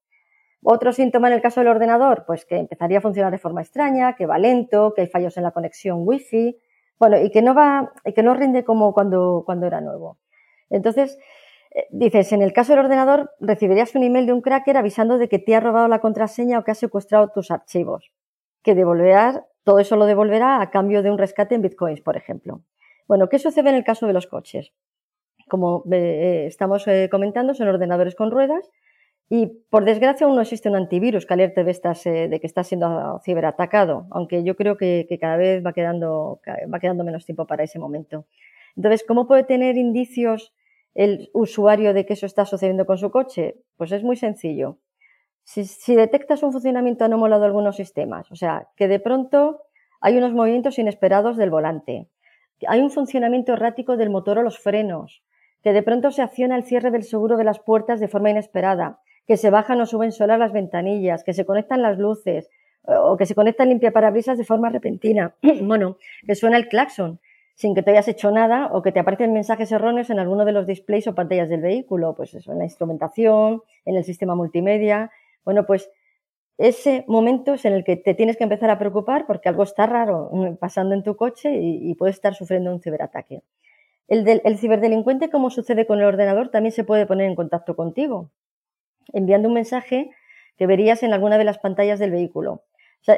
[0.64, 4.16] Otro síntoma en el caso del ordenador, pues que empezaría a funcionar de forma extraña,
[4.16, 6.58] que va lento, que hay fallos en la conexión wifi,
[6.98, 10.18] bueno, y que no va, y que no rinde como cuando, cuando era nuevo.
[10.72, 11.20] Entonces,
[11.90, 15.40] dices, en el caso del ordenador, recibirías un email de un cracker avisando de que
[15.40, 18.12] te ha robado la contraseña o que ha secuestrado tus archivos.
[18.64, 22.62] Que devolverá, todo eso lo devolverá a cambio de un rescate en bitcoins, por ejemplo.
[23.08, 24.72] Bueno, ¿qué sucede en el caso de los coches?
[25.48, 28.70] Como eh, estamos eh, comentando, son ordenadores con ruedas
[29.30, 33.20] y por desgracia aún no existe un antivirus que alerte de, de que está siendo
[33.24, 36.40] ciberatacado, aunque yo creo que, que, cada vez va quedando,
[36.72, 38.26] va quedando menos tiempo para ese momento.
[38.76, 40.54] Entonces, ¿cómo puede tener indicios
[40.96, 43.58] el usuario de que eso está sucediendo con su coche?
[43.78, 44.80] Pues es muy sencillo.
[45.44, 49.62] Si, detectas un funcionamiento anómalo de algunos sistemas, o sea, que de pronto
[50.02, 52.10] hay unos movimientos inesperados del volante,
[52.68, 55.24] hay un funcionamiento errático del motor o los frenos,
[55.62, 59.00] que de pronto se acciona el cierre del seguro de las puertas de forma inesperada,
[59.28, 62.50] que se bajan o suben solas las ventanillas, que se conectan las luces,
[62.84, 65.36] o que se conecta el limpiaparabrisas de forma repentina.
[65.62, 67.20] bueno, que suena el claxon,
[67.56, 70.52] sin que te hayas hecho nada o que te aparecen mensajes erróneos en alguno de
[70.52, 75.10] los displays o pantallas del vehículo, pues eso, en la instrumentación, en el sistema multimedia.
[75.46, 75.90] Bueno, pues
[76.58, 79.86] ese momento es en el que te tienes que empezar a preocupar porque algo está
[79.86, 83.42] raro pasando en tu coche y, puedes estar sufriendo un ciberataque.
[84.08, 88.32] El, el ciberdelincuente, como sucede con el ordenador, también se puede poner en contacto contigo,
[89.14, 90.12] enviando un mensaje
[90.58, 92.64] que verías en alguna de las pantallas del vehículo.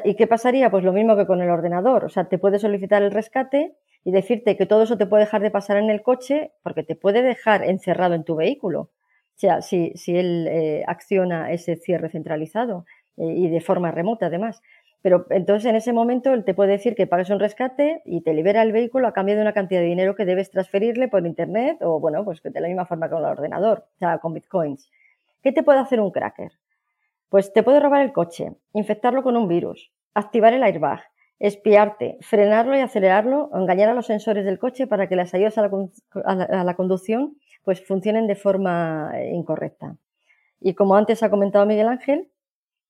[0.04, 0.70] ¿Y qué pasaría?
[0.70, 2.04] Pues lo mismo que con el ordenador.
[2.04, 3.76] O sea, te puede solicitar el rescate
[4.08, 6.96] y decirte que todo eso te puede dejar de pasar en el coche porque te
[6.96, 8.80] puede dejar encerrado en tu vehículo.
[8.80, 8.90] O
[9.34, 12.86] sea, si, si él eh, acciona ese cierre centralizado
[13.18, 14.62] eh, y de forma remota además.
[15.02, 18.32] Pero entonces en ese momento él te puede decir que pagues un rescate y te
[18.32, 21.76] libera el vehículo a cambio de una cantidad de dinero que debes transferirle por internet
[21.82, 24.90] o bueno, pues de la misma forma que con el ordenador, o sea, con bitcoins.
[25.42, 26.52] ¿Qué te puede hacer un cracker?
[27.28, 31.02] Pues te puede robar el coche, infectarlo con un virus, activar el airbag,
[31.38, 35.56] espiarte, frenarlo y acelerarlo o engañar a los sensores del coche para que las ayudas
[35.58, 35.62] a
[36.64, 39.96] la, conducción pues funcionen de forma eh, incorrecta.
[40.60, 42.28] Y como antes ha comentado Miguel Ángel,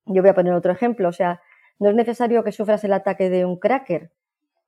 [0.06, 1.08] yo voy a poner otro ejemplo.
[1.08, 1.42] O sea,
[1.78, 4.10] no es necesario que sufras el ataque de un cracker,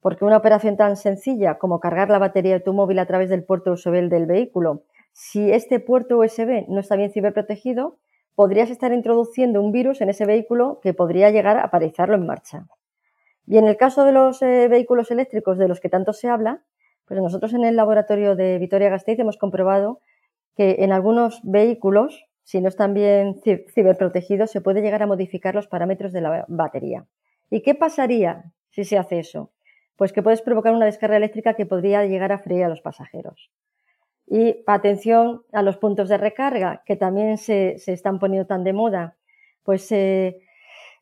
[0.00, 3.44] porque una operación tan sencilla como cargar la batería de tu móvil a través del
[3.44, 7.98] puerto USB del vehículo, si este puerto USB no está bien ciberprotegido,
[8.34, 12.66] podrías estar introduciendo un virus en ese vehículo que podría llegar a parizarlo en marcha.
[13.50, 16.62] Y en el caso de los eh, vehículos eléctricos de los que tanto se habla,
[17.04, 19.98] pues nosotros en el laboratorio de Vitoria-Gasteiz hemos comprobado
[20.56, 23.40] que en algunos vehículos, si no están bien
[23.74, 27.06] ciberprotegidos, se puede llegar a modificar los parámetros de la batería.
[27.50, 29.50] ¿Y qué pasaría si se hace eso?
[29.96, 33.50] Pues que puedes provocar una descarga eléctrica que podría llegar a freír a los pasajeros.
[34.28, 39.16] Y atención a los puntos de recarga, que también se, están poniendo tan de moda.
[39.64, 40.36] Pues eh,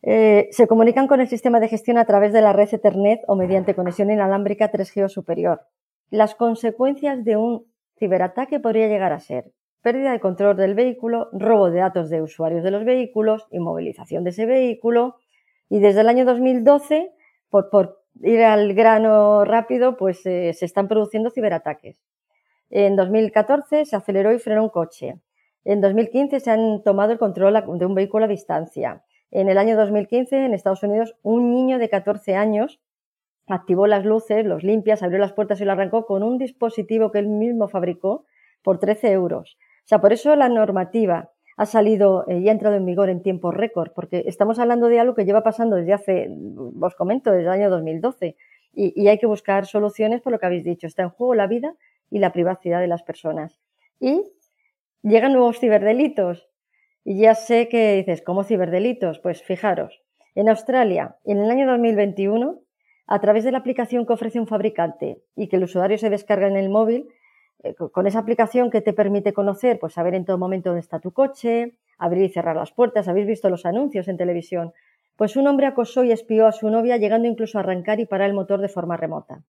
[0.03, 3.37] eh, se comunican con el sistema de gestión a través de la red Ethernet o
[3.37, 5.63] mediante conexión inalámbrica 3G o superior.
[6.11, 7.67] las consecuencias de un
[7.99, 12.63] ciberataque podría llegar a ser pérdida de control del vehículo, robo de datos de usuarios
[12.63, 15.17] de los vehículos, inmovilización de ese vehículo.
[15.69, 17.11] Y desde el año 2012,
[17.51, 22.03] por, ir al grano rápido, pues eh, se están produciendo ciberataques.
[22.71, 25.21] En 2014 se aceleró y frenó un coche.
[25.65, 29.03] En 2015 se han tomado el control de un vehículo a distancia.
[29.31, 32.81] En el año 2015, en Estados Unidos, un niño de 14 años
[33.47, 37.19] activó las luces, los limpias, abrió las puertas y lo arrancó con un dispositivo que
[37.19, 38.25] él mismo fabricó
[38.63, 39.59] por 13 euros.
[39.85, 43.23] O sea, por eso la normativa ha salido eh, y ha entrado en vigor en
[43.23, 46.31] tiempo récord, porque estamos hablando de algo que lleva pasando desde hace,
[46.81, 48.37] os comento, desde el año 2012.
[48.75, 50.87] Y, y hay que buscar soluciones por lo que habéis dicho.
[50.87, 51.75] Está en juego la vida
[52.11, 53.59] y la privacidad de las personas.
[53.99, 54.23] Y
[55.03, 56.48] llegan nuevos ciberdelitos.
[57.11, 59.19] Y ya sé que dices, ¿cómo ciberdelitos?
[59.21, 60.03] Pues fijaros,
[60.35, 62.61] en Australia, en el año 2021,
[63.07, 66.49] a través de la aplicación que ofrece un fabricante y que el usuario se descarga
[66.49, 67.09] en el móvil,
[67.63, 71.01] eh, con esa aplicación que te permite conocer, pues saber en todo momento dónde está
[71.01, 74.75] tu coche, abrir y cerrar las puertas, habéis visto los anuncios en televisión,
[75.17, 78.29] pues un hombre acosó y espió a su novia llegando incluso a arrancar y parar
[78.29, 79.43] el motor de forma remota.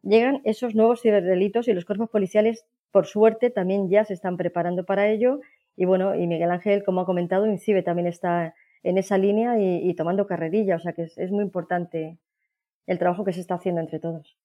[0.00, 4.86] Llegan esos nuevos ciberdelitos y los cuerpos policiales, por suerte, también ya se están preparando
[4.86, 5.40] para ello.
[5.76, 9.94] Y bueno, y Miguel Ángel, como ha comentado, INCIBE también está en esa línea y,
[9.94, 12.18] tomando carrerilla, o sea que es muy importante
[12.86, 14.36] el trabajo que se está haciendo entre todos.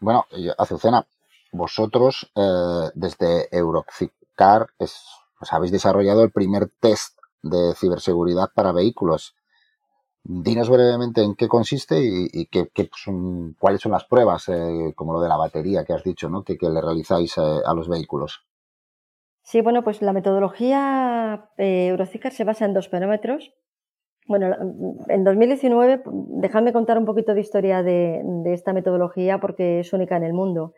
[0.00, 0.26] Bueno,
[0.58, 1.06] Azucena,
[1.52, 5.00] vosotros eh, desde Eurocicar es,
[5.38, 9.34] pues habéis desarrollado el primer test de ciberseguridad para vehículos.
[10.22, 15.20] Dinos brevemente en qué consiste y, qué, son, cuáles son las pruebas, eh, como lo
[15.20, 16.44] de la batería que has dicho, ¿no?
[16.44, 18.46] que, le realizáis eh, a los vehículos.
[19.44, 23.52] Sí, bueno, pues la metodología Eurocicar se basa en dos parámetros.
[24.26, 24.56] Bueno,
[25.08, 26.02] en 2019,
[26.40, 30.72] dejadme contar un poquito de historia de, esta metodología porque es única en el mundo.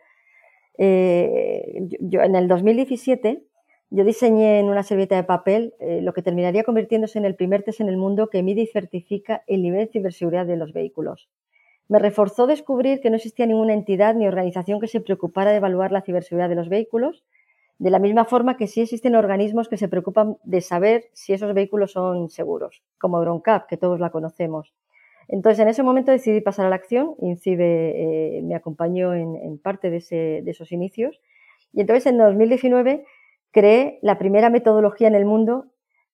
[0.77, 3.41] Eh, yo, en el 2017
[3.89, 7.63] yo diseñé en una servilleta de papel eh, lo que terminaría convirtiéndose en el primer
[7.63, 11.29] test en el mundo que mide y certifica el nivel de ciberseguridad de los vehículos.
[11.87, 15.93] Me reforzó descubrir que no existía ninguna entidad ni organización que se preocupara de evaluar
[15.93, 17.23] la ciberseguridad de los vehículos
[17.79, 21.53] de la misma forma que sí existen organismos que se preocupan de saber si esos
[21.53, 24.73] vehículos son seguros, como EuronCap, que todos la conocemos.
[25.27, 27.15] Entonces, en ese momento decidí pasar a la acción.
[27.19, 31.21] INCIBE eh, me acompañó en, parte de, esos inicios.
[31.73, 33.05] Y entonces, en 2019,
[33.51, 35.65] creé la primera metodología en el mundo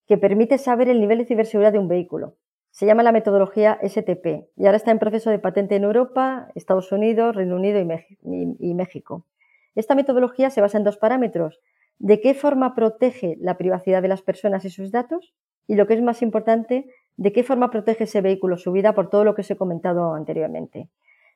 [0.08, 2.36] que permite saber el nivel de ciberseguridad de un vehículo.
[2.72, 6.92] Se llama la metodología STP y ahora está en proceso de patente en Europa, Estados
[6.92, 9.28] Unidos, Reino Unido y México.
[9.76, 11.60] Esta metodología se basa en dos parámetros.
[12.00, 15.34] De qué forma protege la privacidad de las personas y sus datos
[15.68, 16.86] y lo que es más importante,
[17.18, 20.14] de qué forma protege ese vehículo su vida por todo lo que os he comentado
[20.14, 20.90] anteriormente.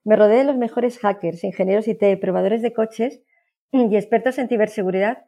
[0.04, 3.22] Me rodeé de los mejores hackers, ingenieros IT, probadores de coches
[3.72, 5.26] y expertos en ciberseguridad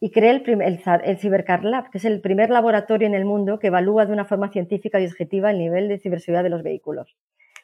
[0.00, 3.58] y creé el, el, el Cybercar Lab, que es el primer laboratorio en el mundo
[3.58, 7.16] que evalúa de una forma científica y objetiva el nivel de ciberseguridad de los vehículos.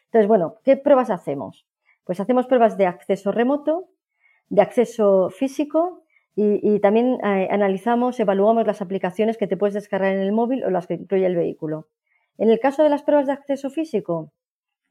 [0.06, 1.66] Entonces, bueno, ¿qué pruebas hacemos?
[2.04, 3.88] Pues hacemos pruebas de acceso remoto,
[4.48, 6.02] de acceso físico
[6.38, 10.70] y, también eh, analizamos, evaluamos las aplicaciones que te puedes descargar en el móvil o
[10.70, 11.88] las que incluye el vehículo.
[12.36, 14.32] En el caso de las pruebas de acceso físico,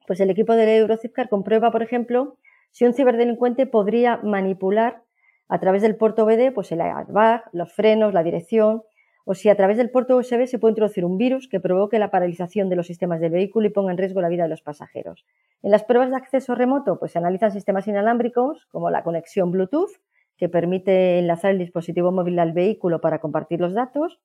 [0.08, 2.40] pues el equipo de Eurocipcar comprueba, por ejemplo,
[2.72, 5.04] si un ciberdelincuente podría manipular
[5.48, 8.82] a través del puerto BD pues el airbag, los frenos, la dirección,
[9.26, 12.12] o si a través del puerto USB se puede introducir un virus que provoque la
[12.12, 15.26] paralización de los sistemas del vehículo y ponga en riesgo la vida de los pasajeros.
[15.64, 19.92] En las pruebas de acceso remoto, pues se analizan sistemas inalámbricos como la conexión Bluetooth,
[20.38, 24.22] que permite enlazar el dispositivo móvil al vehículo para compartir los datos,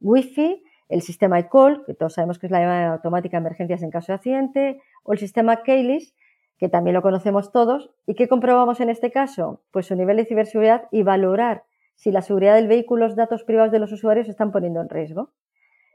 [0.00, 3.90] Wi-Fi, el sistema eCall, que todos sabemos que es la llamada automática de emergencias en
[3.90, 6.14] caso de accidente, o el sistema Keyless,
[6.58, 7.90] que también lo conocemos todos.
[8.06, 9.62] ¿Y qué comprobamos en este caso?
[9.70, 13.72] Pues su nivel de ciberseguridad y valorar si la seguridad del vehículo, los datos privados
[13.72, 15.32] de los usuarios se están poniendo en riesgo.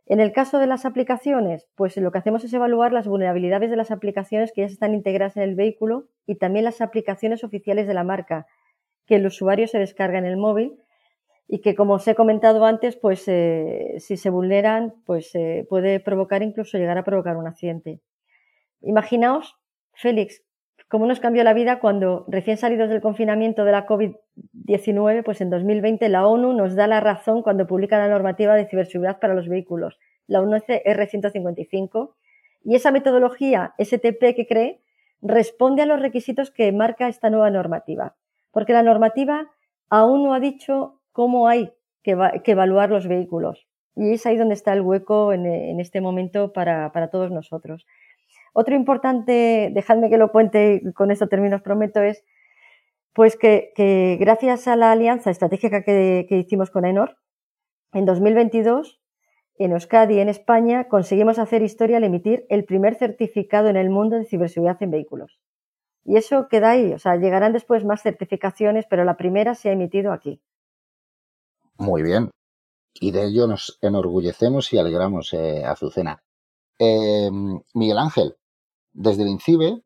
[0.06, 3.76] En el caso de las aplicaciones, pues lo que hacemos es evaluar las vulnerabilidades de
[3.76, 7.94] las aplicaciones que ya están integradas en el vehículo y también las aplicaciones oficiales de
[7.94, 8.48] la marca
[9.06, 10.80] que el usuario se descarga en el móvil
[11.48, 16.00] y que, como os he comentado antes, pues eh, si se vulneran, pues eh, puede
[16.00, 18.02] provocar incluso llegar a provocar un accidente.
[18.82, 19.56] Imaginaos,
[19.94, 20.44] Félix,
[20.88, 25.50] cómo nos cambió la vida cuando recién salidos del confinamiento de la COVID-19, pues en
[25.50, 29.48] 2020 la ONU nos da la razón cuando publica la normativa de ciberseguridad para los
[29.48, 32.14] vehículos, la ONU R155,
[32.64, 34.82] y esa metodología STP que cree
[35.22, 38.16] responde a los requisitos que marca esta nueva normativa,
[38.52, 39.52] porque la normativa
[39.90, 41.72] aún no ha dicho cómo hay
[42.04, 42.12] que,
[42.46, 43.68] evaluar los vehículos.
[43.96, 47.86] Y es ahí donde está el hueco en, este momento para todos nosotros.
[48.60, 52.24] Otro importante, dejadme que lo cuente con esto termino, os prometo, es
[53.14, 57.20] Pues que, gracias a la alianza estratégica que, hicimos con Enor,
[57.94, 59.00] en 2022
[59.60, 64.16] en Euskadi, en España, conseguimos hacer historia al emitir el primer certificado en el mundo
[64.16, 65.40] de ciberseguridad en vehículos.
[66.04, 69.74] Y eso queda ahí, o sea, llegarán después más certificaciones, pero la primera se ha
[69.74, 70.42] emitido aquí.
[71.78, 72.32] Muy bien.
[72.96, 76.24] Y de ello nos enorgullecemos y alegramos, eh, Azucena.
[76.80, 77.30] Eh,
[77.74, 78.36] Miguel Ángel,
[78.98, 79.82] desde el INCIBE,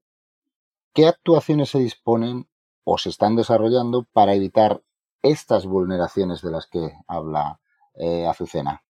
[0.93, 2.47] ¿qué actuaciones se disponen
[2.83, 4.81] o se están desarrollando para evitar
[5.21, 7.59] estas vulneraciones de las que habla
[7.95, 8.83] eh, Azucena?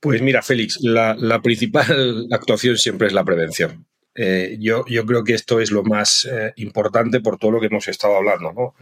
[0.00, 3.86] Pues mira, Félix, la, principal actuación siempre es la prevención.
[4.14, 7.66] Eh, yo, yo, creo que esto es lo más eh, importante por todo lo que
[7.66, 8.52] hemos estado hablando.
[8.52, 8.74] ¿no?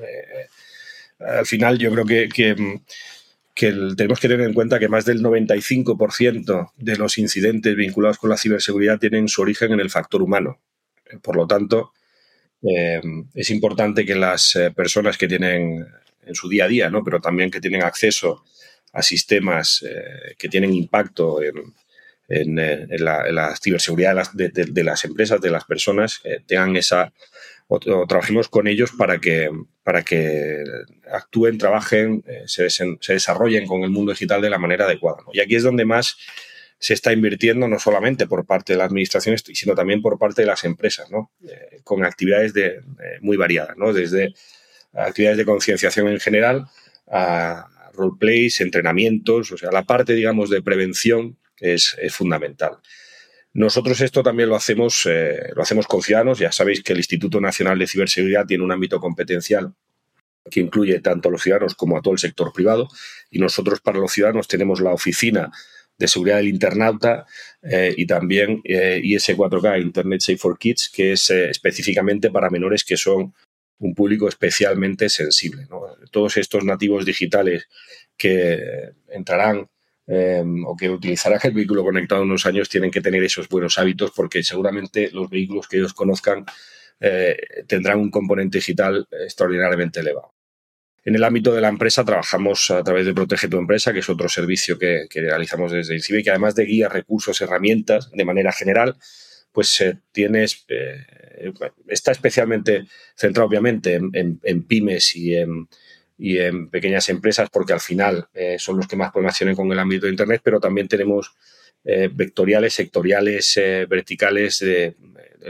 [1.27, 2.81] Al final, yo creo que,
[3.69, 8.37] tenemos que tener en cuenta que más del 95% de los incidentes vinculados con la
[8.37, 10.61] ciberseguridad tienen su origen en el factor humano.
[11.23, 11.93] Por lo tanto,
[13.35, 15.87] es importante que las personas que tienen
[16.25, 17.03] en su día a día, ¿no?
[17.05, 18.45] pero también que tienen acceso
[18.93, 21.75] a sistemas eh, que tienen impacto en,
[22.29, 27.13] en, eh, la, ciberseguridad de las, empresas, de las personas, eh, tengan esa
[27.73, 29.49] o, trabajemos con ellos para que,
[29.83, 30.63] para que
[31.11, 35.23] actúen, trabajen, se, se, desarrollen con el mundo digital de la manera adecuada.
[35.33, 36.17] Y aquí es donde más
[36.79, 40.47] se está invirtiendo no solamente por parte de las administraciones, sino también por parte de
[40.47, 41.31] las empresas, ¿no?
[41.85, 42.81] con actividades de,
[43.21, 43.93] muy variadas, ¿no?
[43.93, 44.35] desde
[44.93, 46.67] actividades de concienciación en general
[47.07, 52.79] a, roleplays, entrenamientos, o sea, la parte, digamos, de prevención es, fundamental.
[53.53, 56.39] Nosotros esto también lo hacemos, eh, lo hacemos con ciudadanos.
[56.39, 59.75] Ya sabéis que el Instituto Nacional de Ciberseguridad tiene un ámbito competencial
[60.51, 62.89] que incluye tanto a los ciudadanos como a todo el sector privado.
[63.31, 65.51] Y nosotros para los ciudadanos tenemos la oficina
[65.99, 67.27] de seguridad del internauta
[67.63, 72.97] eh, y también eh, IS4K, Internet Safe for Kids, que es específicamente para menores que
[72.97, 73.35] son
[73.79, 75.67] un público especialmente sensible.
[76.11, 77.69] Todos estos nativos digitales
[78.17, 79.69] que entrarán
[80.13, 84.11] em, o que utilizarán el vehículo conectado unos años tienen que tener esos buenos hábitos
[84.11, 86.45] porque seguramente los vehículos que ellos conozcan
[86.99, 87.37] eh,
[87.69, 90.35] tendrán un componente digital extraordinariamente elevado.
[91.05, 94.11] En el ámbito de la empresa trabajamos a través de Protege tu empresa, que es
[94.11, 98.97] otro servicio que, realizamos desde INCIBE, que además de guías, recursos, herramientas, de manera general,
[99.53, 101.53] pues eh, tienes, eh,
[101.87, 102.85] está especialmente
[103.15, 105.69] centrado obviamente en, pymes y en,
[106.21, 109.79] y en, pequeñas empresas porque al final eh, son los que más tienen con el
[109.79, 111.35] ámbito de Internet, pero también tenemos
[111.83, 113.59] vectoriales, sectoriales,
[113.89, 114.95] verticales en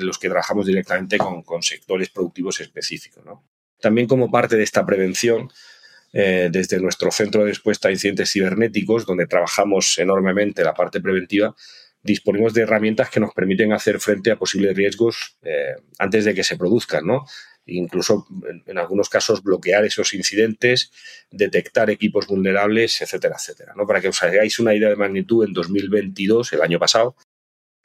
[0.07, 3.25] los que trabajamos directamente con, sectores productivos específicos.
[3.81, 5.51] También como parte de esta prevención,
[6.13, 11.53] desde nuestro centro de respuesta a incidentes cibernéticos, donde trabajamos enormemente la parte preventiva,
[12.03, 16.45] disponemos de herramientas que nos permiten hacer frente a posibles riesgos eh, antes de que
[16.45, 17.27] se produzcan, ¿no?
[17.71, 18.27] Incluso
[18.67, 20.91] en, algunos casos bloquear esos incidentes,
[21.31, 23.75] detectar equipos vulnerables, etcétera, etcétera.
[23.77, 23.87] ¿no?
[23.87, 27.17] Para que os hagáis una idea de magnitud, en 2022, el año pasado,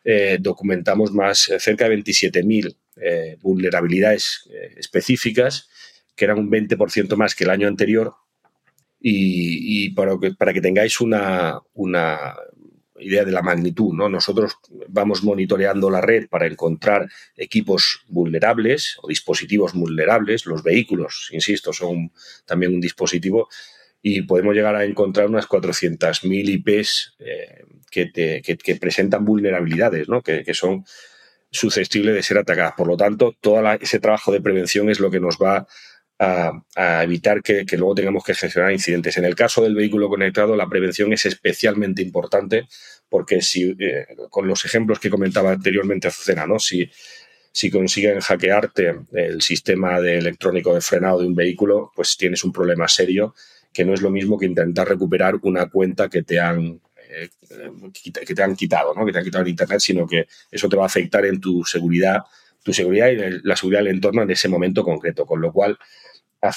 [0.03, 2.75] eh, documentamos más eh, cerca de 27.000
[3.41, 5.69] vulnerabilidades específicas,
[6.15, 8.13] que eran un 20% más que el año anterior.
[9.07, 12.33] Y, para, que, para que tengáis una, una,
[12.99, 14.09] idea de la magnitud, ¿no?
[14.09, 20.45] Nosotros vamos monitoreando la red para encontrar equipos vulnerables o dispositivos vulnerables.
[20.45, 22.11] Los vehículos, insisto, son
[22.45, 23.49] también un dispositivo
[24.01, 30.21] y podemos llegar a encontrar unas 400.000 IPs eh, que, presentan vulnerabilidades, ¿no?
[30.21, 30.85] que, son
[31.49, 32.73] susceptibles de ser atacadas.
[32.77, 35.67] Por lo tanto, todo ese trabajo de prevención es lo que nos va
[36.19, 39.17] a, evitar que, luego tengamos que gestionar incidentes.
[39.17, 42.67] En el caso del vehículo conectado, la prevención es especialmente importante
[43.09, 46.59] porque si, eh, con los ejemplos que comentaba anteriormente Azucena, ¿no?
[46.59, 46.89] si,
[47.51, 52.51] si consiguen hackearte el sistema de electrónico de frenado de un vehículo, pues tienes un
[52.51, 53.33] problema serio
[53.71, 57.29] que no es lo mismo que intentar recuperar una cuenta que te han eh,
[58.25, 59.05] que te han quitado, ¿no?
[59.05, 61.63] que te han quitado en Internet, sino que eso te va a afectar en tu
[61.63, 62.23] seguridad,
[62.65, 65.27] tu seguridad y la seguridad del entorno en ese momento concreto.
[65.27, 65.77] Con lo cual,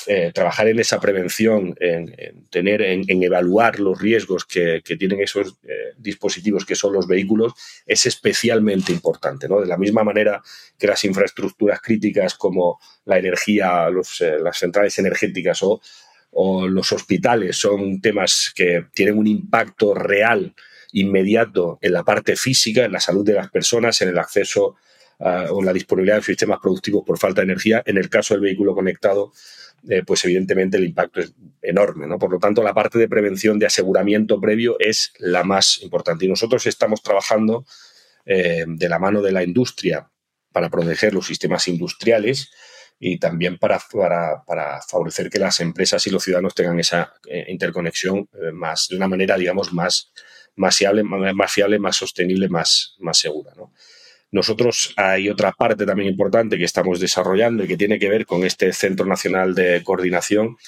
[0.06, 2.14] eh, trabajar en esa prevención, en,
[2.50, 7.52] tener, en, evaluar los riesgos que, tienen esos eh, dispositivos que son los vehículos,
[7.86, 9.48] es especialmente importante.
[9.48, 9.60] ¿no?
[9.60, 10.42] De la misma manera
[10.78, 15.80] que las infraestructuras críticas como la energía, eh, las centrales energéticas o,
[16.68, 20.54] los hospitales son temas que tienen un impacto real,
[20.92, 24.76] inmediato en la parte física, en la salud de las personas, en el acceso
[25.18, 27.82] o la disponibilidad de sistemas productivos por falta de energía.
[27.84, 29.32] En el caso del vehículo conectado,
[29.86, 32.06] eh, pues evidentemente el impacto es enorme.
[32.06, 32.18] ¿no?
[32.18, 36.24] Por lo tanto, la parte de prevención, de aseguramiento previo es la más importante.
[36.24, 37.64] Y nosotros estamos trabajando
[38.24, 40.10] eh, de la mano de la industria
[40.52, 42.50] para proteger los sistemas industriales
[42.98, 43.78] y también para,
[44.46, 49.06] para, favorecer que las empresas y los ciudadanos tengan esa eh, interconexión más, de una
[49.06, 50.12] manera, digamos, más,
[50.56, 51.34] más, fiable, más,
[51.78, 53.52] más sostenible, más, más segura.
[54.30, 58.44] Nosotros hay otra parte también importante que estamos desarrollando y que tiene que ver con
[58.44, 60.58] este Centro Nacional de Coordinación,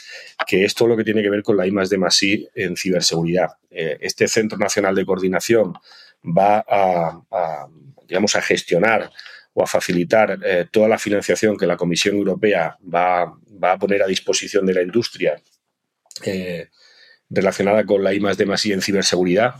[0.47, 3.51] que es todo lo que tiene que ver con la I de en ciberseguridad.
[3.71, 5.75] Eh, este Centro Nacional de Coordinación
[6.25, 7.67] va a,
[8.09, 9.11] digamos, a gestionar
[9.53, 14.07] o a facilitar eh, toda la financiación que la Comisión Europea va, a poner a
[14.07, 15.41] disposición de la industria
[16.25, 16.69] eh,
[17.29, 19.55] relacionada con la I de I en ciberseguridad.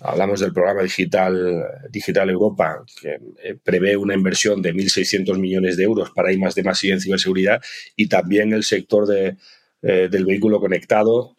[0.00, 5.84] Hablamos del programa digital, digital Europa, que eh, prevé una inversión de 1.600 millones de
[5.84, 7.62] euros para I de I en ciberseguridad
[7.94, 9.36] y también el sector de,
[9.80, 11.34] del vehículo conectado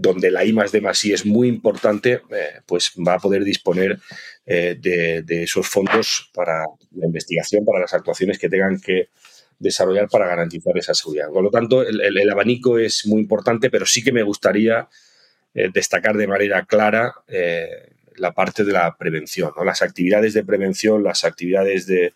[0.00, 3.98] donde la I más más es muy importante, eh, pues va a poder disponer
[4.46, 9.08] eh, de, esos fondos para la investigación, para las actuaciones que tengan que
[9.58, 11.28] desarrollar para garantizar esa seguridad.
[11.28, 14.88] Por lo tanto, el, abanico es muy importante, pero sí que me gustaría
[15.54, 17.14] eh, destacar de manera clara
[18.16, 22.12] la parte de la prevención, las actividades de prevención, las actividades de,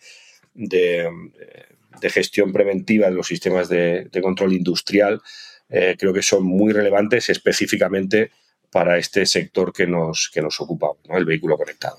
[2.02, 5.22] gestión preventiva de los sistemas de control industrial
[5.68, 8.30] eh, creo que son muy relevantes específicamente
[8.70, 11.98] para este sector que nos, que nos ocupa, el vehículo conectado.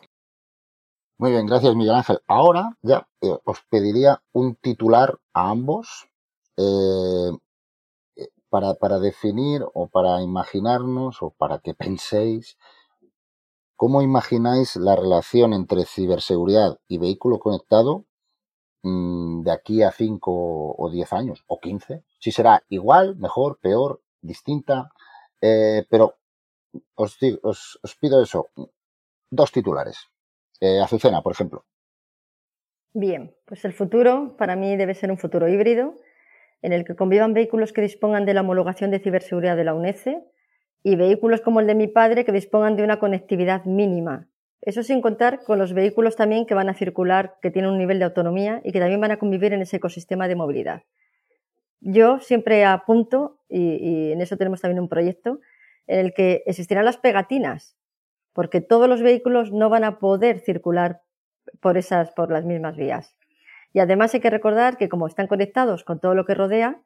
[1.18, 2.20] Muy bien, gracias Miguel Ángel.
[2.28, 6.08] Ahora ya eh, os pediría un titular a ambos
[6.58, 7.32] eh,
[8.56, 12.58] para, para definir o para imaginarnos o para que penséis
[13.76, 18.06] cómo imagináis la relación entre ciberseguridad y vehículo conectado
[18.88, 22.04] Mm, de aquí a 5 o 10 años, o 15.
[22.20, 24.92] Si será igual, mejor, peor, distinta.
[25.42, 26.18] Eh, pero
[26.94, 28.50] os, os, pido eso,
[29.32, 29.98] dos titulares.
[30.62, 31.66] Eh, Azucena, por ejemplo.
[32.94, 35.96] Bien, pues el futuro para mí debe ser un futuro híbrido
[36.62, 40.24] en el que convivan vehículos que dispongan de la homologación de ciberseguridad de la UNECE
[40.84, 44.30] y vehículos como el de mi padre que dispongan de una conectividad mínima,
[44.66, 48.00] eso sin contar con los vehículos también que van a circular, que tienen un nivel
[48.00, 50.82] de autonomía y que también van a convivir en ese ecosistema de movilidad.
[51.82, 55.40] Yo siempre apunto, y, en eso tenemos también un proyecto,
[55.86, 57.78] en el que existirán las pegatinas,
[58.34, 61.02] porque todos los vehículos no van a poder circular
[61.62, 63.16] por esas, por las mismas vías.
[63.76, 66.80] Y además hay que recordar que como están conectados con todo lo que rodea,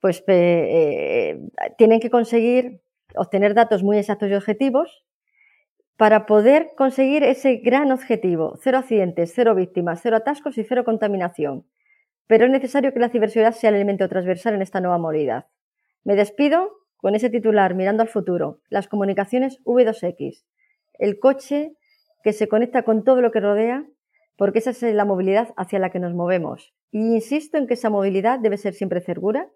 [0.00, 1.38] pues eh,
[1.76, 2.80] tienen que conseguir
[3.14, 5.04] obtener datos muy exactos y objetivos
[5.98, 11.66] para poder conseguir ese gran objetivo, cero accidentes, cero víctimas, cero atascos y cero contaminación.
[12.26, 15.48] Pero es necesario que la ciberseguridad sea el elemento transversal en esta nueva movilidad.
[16.04, 20.42] Me despido con ese titular mirando al futuro, las comunicaciones V2X,
[20.98, 21.74] el coche
[22.24, 23.84] que se conecta con todo lo que rodea,
[24.38, 26.72] porque esa es la movilidad hacia la que nos movemos.
[26.92, 29.50] Y insisto en que esa movilidad debe ser siempre segura,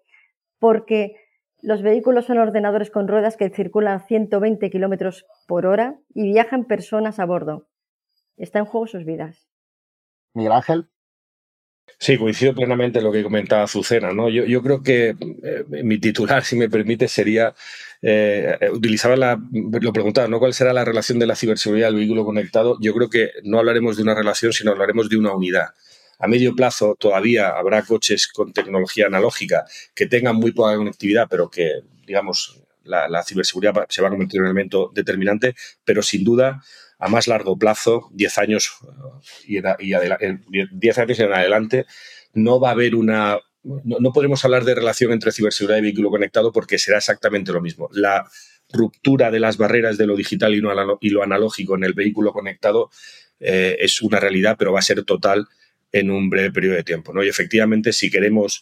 [0.59, 1.15] porque
[1.61, 6.65] los vehículos son ordenadores con ruedas que circulan a 120 kilómetros por hora y viajan
[6.65, 7.69] personas a bordo.
[8.35, 9.47] Está en juego sus vidas.
[10.33, 10.89] Miguel Ángel.
[11.97, 14.11] Sí, coincido plenamente en lo que comentaba Azucena.
[14.11, 14.29] ¿no?
[14.29, 17.55] Yo, creo que eh, mi titular, si me permite, sería
[18.01, 20.39] eh, utilizaba la, lo preguntaba, ¿no?
[20.39, 22.77] ¿Cuál será la relación de la ciberseguridad del vehículo conectado?
[22.81, 25.67] Yo creo que no hablaremos de una relación, sino hablaremos de una unidad.
[26.19, 29.65] A medio plazo todavía habrá coches con tecnología analógica
[29.95, 34.41] que tengan muy poca conectividad, pero que, digamos, la, ciberseguridad se va a convertir en
[34.41, 35.55] un elemento determinante,
[35.85, 36.61] pero sin duda
[37.03, 38.77] a más largo plazo, 10 años
[39.45, 39.93] y, y
[40.71, 41.85] 10 años en adelante,
[42.33, 46.51] no va a haber una no, podremos hablar de relación entre ciberseguridad y vehículo conectado
[46.51, 47.89] porque será exactamente lo mismo.
[47.93, 48.29] La
[48.71, 50.59] ruptura de las barreras de lo digital y,
[51.09, 52.89] lo analógico en el vehículo conectado
[53.39, 55.47] eh, es una realidad, pero va a ser total
[55.91, 57.13] en un breve periodo de tiempo.
[57.13, 57.23] ¿no?
[57.23, 58.61] Y efectivamente, si queremos,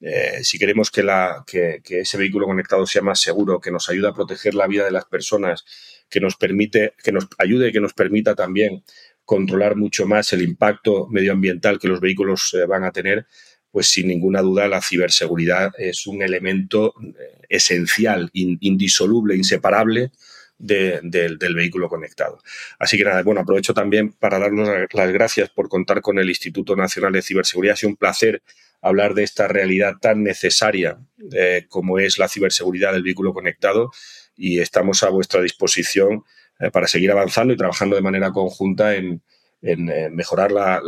[0.00, 4.08] eh, si queremos que, la, que, ese vehículo conectado sea más seguro, que nos ayude
[4.08, 5.64] a proteger la vida de las personas,
[6.08, 8.82] que nos permite, que nos ayude que nos permita también
[9.24, 13.26] controlar mucho más el impacto medioambiental que los vehículos eh, van a tener,
[13.70, 20.10] pues sin ninguna duda la ciberseguridad es un elemento eh, esencial, indisoluble, inseparable
[20.58, 22.40] del vehículo conectado.
[22.78, 26.74] Así que nada, bueno, aprovecho también para darnos las gracias por contar con el Instituto
[26.74, 27.74] Nacional de Ciberseguridad.
[27.74, 28.42] Ha sido un placer
[28.80, 30.98] hablar de esta realidad tan necesaria
[31.32, 33.90] eh, como es la ciberseguridad del vehículo conectado
[34.38, 36.24] y estamos a vuestra disposición
[36.58, 39.22] eh, para seguir avanzando y trabajando de manera conjunta en,
[39.60, 40.80] eh, mejorar la,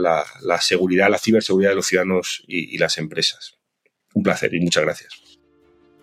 [0.61, 3.59] seguridad, la ciberseguridad de los ciudadanos y las empresas.
[4.15, 5.39] Un placer y muchas gracias.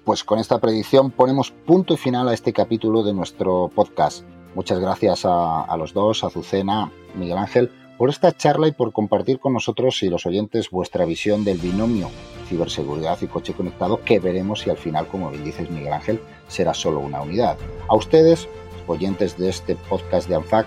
[0.07, 4.23] Pues con esta predicción ponemos punto y final a este capítulo de nuestro podcast.
[4.55, 9.39] Muchas gracias a, los dos, a Azucena, Miguel Ángel, por esta charla y por compartir
[9.39, 12.09] con nosotros y los oyentes vuestra visión del binomio
[12.47, 16.73] ciberseguridad y coche conectado, que veremos si al final, como bien dices Miguel Ángel, será
[16.73, 17.57] solo una unidad.
[17.87, 18.47] A ustedes,
[18.87, 20.65] oyentes de este podcast de ANFAC,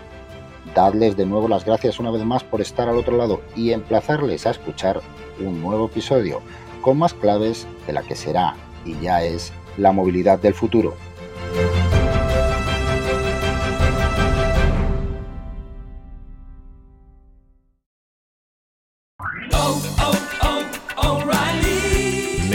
[0.75, 4.47] dadles de nuevo las gracias una vez más por estar al otro lado y emplazarles
[4.47, 5.01] a escuchar
[5.41, 6.41] un nuevo episodio
[6.83, 10.95] con más claves de la que será y ya es la movilidad del futuro.